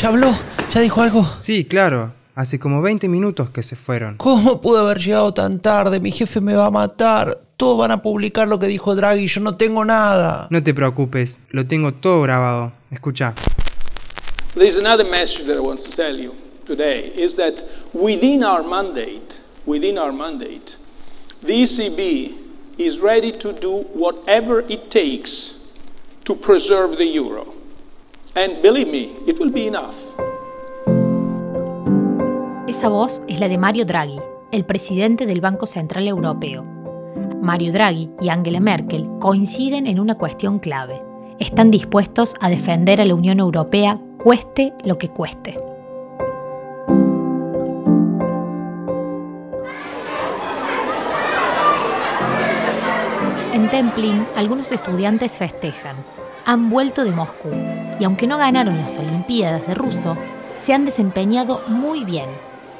¿Ya 0.00 0.08
habló? 0.08 0.34
¿Ya 0.72 0.80
dijo 0.80 1.00
algo? 1.00 1.24
Sí, 1.36 1.64
claro. 1.64 2.21
Hace 2.34 2.58
como 2.58 2.80
20 2.80 3.08
minutos 3.08 3.50
que 3.50 3.62
se 3.62 3.76
fueron. 3.76 4.16
¿Cómo 4.16 4.60
pudo 4.62 4.78
haber 4.78 4.98
llegado 4.98 5.34
tan 5.34 5.60
tarde? 5.60 6.00
Mi 6.00 6.10
jefe 6.10 6.40
me 6.40 6.54
va 6.54 6.66
a 6.66 6.70
matar. 6.70 7.38
Todos 7.58 7.78
van 7.78 7.90
a 7.90 8.00
publicar 8.00 8.48
lo 8.48 8.58
que 8.58 8.68
dijo 8.68 8.94
Draghi. 8.94 9.26
Yo 9.26 9.42
no 9.42 9.56
tengo 9.56 9.84
nada. 9.84 10.46
No 10.48 10.62
te 10.62 10.72
preocupes, 10.72 11.38
lo 11.50 11.66
tengo 11.66 11.92
todo 11.92 12.22
grabado. 12.22 12.72
Escucha. 12.90 13.34
There's 14.54 14.76
another 14.78 15.04
message 15.04 15.46
that 15.46 15.56
I 15.56 15.60
want 15.60 15.84
to 15.84 15.90
tell 15.94 16.18
you 16.18 16.34
today 16.66 17.12
is 17.16 17.36
that 17.36 17.54
within 17.92 18.42
our 18.42 18.62
mandate, 18.62 19.28
within 19.66 19.98
our 19.98 20.12
mandate, 20.12 20.64
the 21.42 21.48
ECB 21.48 22.34
is 22.78 22.98
ready 23.02 23.32
to 23.42 23.52
do 23.52 23.84
whatever 23.94 24.60
it 24.70 24.90
takes 24.90 25.30
to 26.24 26.34
preserve 26.34 26.96
the 26.96 27.04
euro. 27.04 27.52
And 28.34 28.62
believe 28.62 28.88
me, 28.88 29.16
it 29.26 29.38
will 29.38 29.52
be 29.52 29.66
enough. 29.66 30.01
Esa 32.72 32.88
voz 32.88 33.20
es 33.28 33.38
la 33.38 33.48
de 33.50 33.58
Mario 33.58 33.84
Draghi, 33.84 34.18
el 34.50 34.64
presidente 34.64 35.26
del 35.26 35.42
Banco 35.42 35.66
Central 35.66 36.08
Europeo. 36.08 36.64
Mario 37.42 37.70
Draghi 37.70 38.08
y 38.18 38.30
Angela 38.30 38.60
Merkel 38.60 39.10
coinciden 39.20 39.86
en 39.86 40.00
una 40.00 40.14
cuestión 40.14 40.58
clave. 40.58 41.02
Están 41.38 41.70
dispuestos 41.70 42.34
a 42.40 42.48
defender 42.48 43.02
a 43.02 43.04
la 43.04 43.14
Unión 43.14 43.40
Europea 43.40 44.00
cueste 44.16 44.72
lo 44.86 44.96
que 44.96 45.10
cueste. 45.10 45.58
En 53.52 53.68
Templin, 53.70 54.24
algunos 54.34 54.72
estudiantes 54.72 55.36
festejan. 55.36 55.96
Han 56.46 56.70
vuelto 56.70 57.04
de 57.04 57.10
Moscú 57.10 57.50
y 58.00 58.04
aunque 58.04 58.26
no 58.26 58.38
ganaron 58.38 58.78
las 58.78 58.98
Olimpiadas 58.98 59.66
de 59.66 59.74
ruso, 59.74 60.16
se 60.56 60.72
han 60.72 60.86
desempeñado 60.86 61.60
muy 61.68 62.04
bien. 62.04 62.30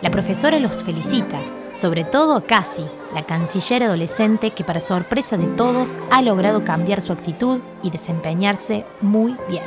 La 0.03 0.11
profesora 0.11 0.59
los 0.59 0.83
felicita, 0.83 1.39
sobre 1.73 2.03
todo 2.03 2.45
Cassie, 2.45 2.85
la 3.15 3.23
canciller 3.23 3.85
adolescente 3.85 4.51
que 4.51 4.65
para 4.65 4.81
sorpresa 4.81 5.37
de 5.37 5.47
todos 5.47 5.97
ha 6.11 6.23
logrado 6.23 6.65
cambiar 6.65 7.01
su 7.01 7.13
actitud 7.13 7.61
y 7.85 7.91
desempeñarse 7.91 8.85
muy 9.01 9.37
bien. 9.49 9.63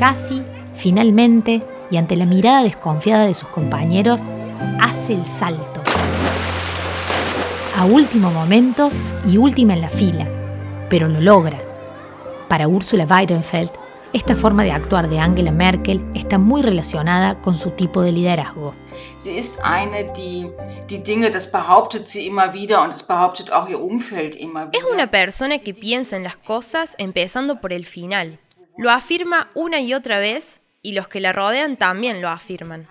Cassie, 0.00 0.42
finalmente, 0.74 1.62
y 1.92 1.96
ante 1.96 2.16
la 2.16 2.26
mirada 2.26 2.64
desconfiada 2.64 3.24
de 3.24 3.34
sus 3.34 3.48
compañeros, 3.50 4.22
hace 4.80 5.14
el 5.14 5.24
salto. 5.24 5.80
A 7.78 7.84
último 7.84 8.32
momento 8.32 8.90
y 9.30 9.38
última 9.38 9.74
en 9.74 9.80
la 9.80 9.90
fila, 9.90 10.28
pero 10.90 11.06
lo 11.06 11.20
logra. 11.20 11.58
Para 12.48 12.66
Ursula 12.66 13.06
Weidenfeld, 13.08 13.70
esta 14.14 14.36
forma 14.36 14.62
de 14.62 14.70
actuar 14.70 15.08
de 15.10 15.18
Angela 15.18 15.50
Merkel 15.50 16.00
está 16.14 16.38
muy 16.38 16.62
relacionada 16.62 17.40
con 17.42 17.56
su 17.56 17.72
tipo 17.72 18.00
de 18.00 18.12
liderazgo. 18.12 18.72
Sie 19.18 19.36
ist 19.36 19.58
eine, 19.64 20.12
die 20.16 20.48
die 20.88 21.02
Dinge, 21.02 21.32
das 21.32 21.50
behauptet 21.50 22.06
sie 22.06 22.28
immer 22.28 22.52
wieder 22.54 22.82
und 22.82 22.90
es 22.90 23.02
behauptet 23.02 23.50
auch 23.50 23.68
ihr 23.68 23.80
Umfeld 23.80 24.36
immer 24.36 24.68
wieder. 24.68 24.78
Es 24.78 24.84
una 24.84 25.10
persona 25.10 25.58
que 25.58 25.74
piensa 25.74 26.16
en 26.16 26.22
las 26.22 26.36
cosas 26.36 26.94
empezando 26.98 27.60
por 27.60 27.72
el 27.72 27.84
final. 27.84 28.38
Lo 28.78 28.92
afirma 28.92 29.50
una 29.54 29.80
y 29.80 29.94
otra 29.94 30.20
vez 30.20 30.60
y 30.80 30.92
los 30.92 31.08
que 31.08 31.18
la 31.18 31.32
rodean 31.32 31.76
también 31.76 32.22
lo 32.22 32.28
afirman. 32.28 32.86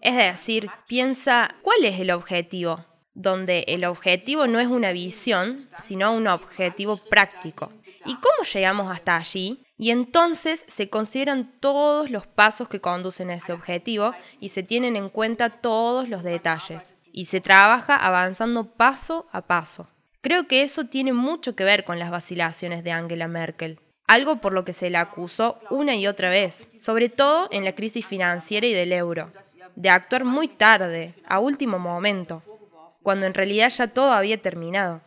Es 0.00 0.14
decir, 0.14 0.70
piensa 0.86 1.56
cuál 1.62 1.84
es 1.84 1.98
el 1.98 2.12
objetivo, 2.12 2.84
donde 3.14 3.64
el 3.66 3.84
objetivo 3.84 4.46
no 4.46 4.60
es 4.60 4.68
una 4.68 4.92
visión, 4.92 5.68
sino 5.82 6.12
un 6.12 6.28
objetivo 6.28 6.98
práctico. 6.98 7.72
¿Y 8.04 8.14
cómo 8.14 8.44
llegamos 8.52 8.90
hasta 8.92 9.16
allí? 9.16 9.64
Y 9.82 9.90
entonces 9.90 10.64
se 10.68 10.88
consideran 10.88 11.54
todos 11.58 12.08
los 12.08 12.24
pasos 12.24 12.68
que 12.68 12.80
conducen 12.80 13.30
a 13.30 13.34
ese 13.34 13.52
objetivo 13.52 14.12
y 14.38 14.50
se 14.50 14.62
tienen 14.62 14.94
en 14.94 15.08
cuenta 15.08 15.50
todos 15.50 16.08
los 16.08 16.22
detalles. 16.22 16.94
Y 17.10 17.24
se 17.24 17.40
trabaja 17.40 17.96
avanzando 17.96 18.62
paso 18.62 19.26
a 19.32 19.42
paso. 19.42 19.88
Creo 20.20 20.46
que 20.46 20.62
eso 20.62 20.84
tiene 20.84 21.12
mucho 21.12 21.56
que 21.56 21.64
ver 21.64 21.82
con 21.82 21.98
las 21.98 22.12
vacilaciones 22.12 22.84
de 22.84 22.92
Angela 22.92 23.26
Merkel. 23.26 23.80
Algo 24.06 24.36
por 24.36 24.52
lo 24.52 24.64
que 24.64 24.72
se 24.72 24.88
la 24.88 25.00
acusó 25.00 25.58
una 25.68 25.96
y 25.96 26.06
otra 26.06 26.30
vez, 26.30 26.68
sobre 26.78 27.08
todo 27.08 27.48
en 27.50 27.64
la 27.64 27.74
crisis 27.74 28.06
financiera 28.06 28.68
y 28.68 28.74
del 28.74 28.92
euro, 28.92 29.32
de 29.74 29.90
actuar 29.90 30.24
muy 30.24 30.46
tarde, 30.46 31.16
a 31.26 31.40
último 31.40 31.80
momento, 31.80 32.44
cuando 33.02 33.26
en 33.26 33.34
realidad 33.34 33.68
ya 33.70 33.88
todo 33.88 34.12
había 34.12 34.40
terminado. 34.40 35.00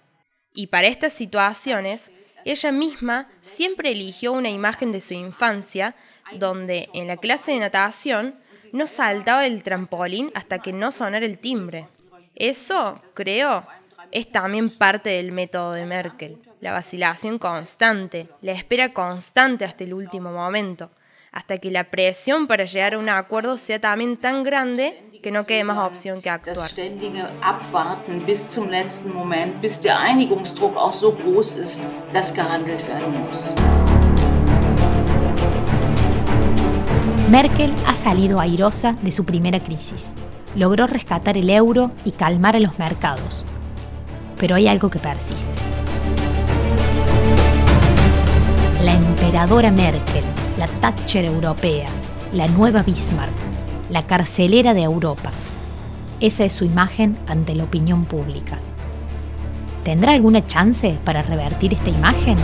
Y 0.53 0.67
para 0.67 0.87
estas 0.87 1.13
situaciones, 1.13 2.11
ella 2.45 2.71
misma 2.71 3.27
siempre 3.41 3.91
eligió 3.91 4.31
una 4.31 4.49
imagen 4.49 4.91
de 4.91 5.01
su 5.01 5.13
infancia 5.13 5.95
donde 6.33 6.89
en 6.93 7.07
la 7.07 7.17
clase 7.17 7.51
de 7.51 7.59
natación 7.59 8.35
no 8.71 8.87
saltaba 8.87 9.41
del 9.41 9.63
trampolín 9.63 10.31
hasta 10.35 10.59
que 10.59 10.73
no 10.73 10.91
sonara 10.91 11.25
el 11.25 11.39
timbre. 11.39 11.87
Eso, 12.35 13.01
creo, 13.13 13.65
es 14.11 14.31
también 14.31 14.69
parte 14.69 15.09
del 15.09 15.31
método 15.31 15.73
de 15.73 15.85
Merkel, 15.85 16.37
la 16.61 16.71
vacilación 16.71 17.39
constante, 17.39 18.29
la 18.41 18.51
espera 18.51 18.89
constante 18.89 19.65
hasta 19.65 19.83
el 19.83 19.93
último 19.93 20.31
momento, 20.31 20.91
hasta 21.35 21.57
que 21.57 21.69
la 21.69 21.83
presión 21.83 22.47
para 22.47 22.63
llegar 22.63 22.93
a 22.93 22.97
un 22.97 23.09
acuerdo 23.09 23.57
sea 23.57 23.79
también 23.79 24.15
tan 24.15 24.43
grande 24.43 25.03
que 25.21 25.31
no 25.31 25.45
quede 25.45 25.65
más 25.65 25.77
opción 25.79 26.21
que 26.21 26.29
actuar. 26.29 26.55
Das 26.55 26.69
ständige 26.69 27.27
Abwarten 27.41 28.23
bis 28.25 28.49
zum 28.49 28.69
letzten 28.69 29.13
Moment, 29.13 29.59
bis 29.61 29.81
der 29.81 29.99
Einigungsdruck 29.99 30.77
auch 30.77 30.93
so 30.93 31.11
groß 31.11 31.53
ist, 31.57 31.81
dass 32.13 32.33
gehandelt 32.33 32.87
werden 32.87 33.27
muss. 33.27 33.53
Merkel 37.29 37.73
ha 37.85 37.95
salido 37.95 38.39
airosa 38.39 38.93
de 39.01 39.11
su 39.11 39.25
primera 39.25 39.59
crisis. 39.59 40.13
Logró 40.55 40.87
rescatar 40.87 41.37
el 41.37 41.49
euro 41.49 41.91
y 42.05 42.11
calmar 42.11 42.55
a 42.55 42.59
los 42.59 42.79
mercados. 42.79 43.43
Pero 44.37 44.55
hay 44.55 44.69
algo 44.69 44.89
que 44.89 44.99
persiste. 44.99 45.45
La 48.83 48.93
emperadora 48.93 49.71
Merkel, 49.71 50.23
la 50.57 50.67
Thatcher 50.67 51.25
europea, 51.25 51.87
la 52.31 52.47
nueva 52.47 52.83
Bismarck, 52.83 53.33
la 53.89 54.03
carcelera 54.03 54.73
de 54.73 54.83
Europa. 54.83 55.31
Esa 56.19 56.45
es 56.45 56.53
su 56.53 56.65
imagen 56.65 57.17
ante 57.27 57.55
la 57.55 57.65
opinión 57.65 58.05
pública. 58.05 58.57
¿Tendrá 59.83 60.13
alguna 60.13 60.45
chance 60.45 60.97
para 61.03 61.21
revertir 61.21 61.73
esta 61.73 61.89
imagen? 61.89 62.37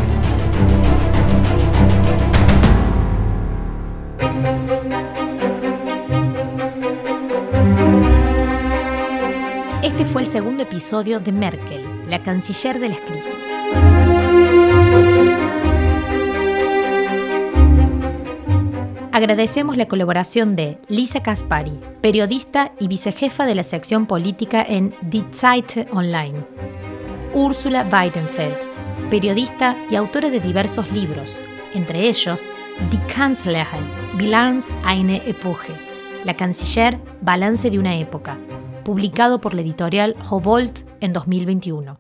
Este 9.82 10.06
fue 10.06 10.24
el 10.24 10.28
segundo 10.28 10.64
episodio 10.64 11.20
de 11.20 11.32
Merkel, 11.32 11.84
la 12.08 12.20
canciller 12.20 12.80
de 12.80 12.90
las 12.90 13.00
crisis. 13.00 14.01
Agradecemos 19.14 19.76
la 19.76 19.90
colaboración 19.90 20.56
de 20.56 20.78
Lisa 20.88 21.22
Caspari, 21.22 21.78
periodista 22.00 22.72
y 22.80 22.88
vicejefa 22.88 23.46
de 23.46 23.56
la 23.56 23.64
sección 23.64 24.06
política 24.06 24.66
en 24.66 24.96
Die 25.02 25.26
Zeit 25.34 25.86
Online. 25.92 26.46
Úrsula 27.34 27.86
Weidenfeld, 27.92 28.56
periodista 29.10 29.76
y 29.90 29.96
autora 29.96 30.30
de 30.30 30.40
diversos 30.40 30.90
libros, 30.94 31.38
entre 31.74 32.08
ellos 32.08 32.48
Die 32.90 33.02
Kanzlerin, 33.14 33.84
Bilanz 34.18 34.74
eine 34.86 35.18
Epoche, 35.28 35.74
La 36.24 36.38
canciller, 36.38 36.98
Balance 37.20 37.70
de 37.70 37.80
una 37.80 37.98
época, 37.98 38.38
publicado 38.86 39.42
por 39.42 39.54
la 39.54 39.62
editorial 39.62 40.16
Hobolt 40.30 40.88
en 41.02 41.12
2021. 41.12 42.00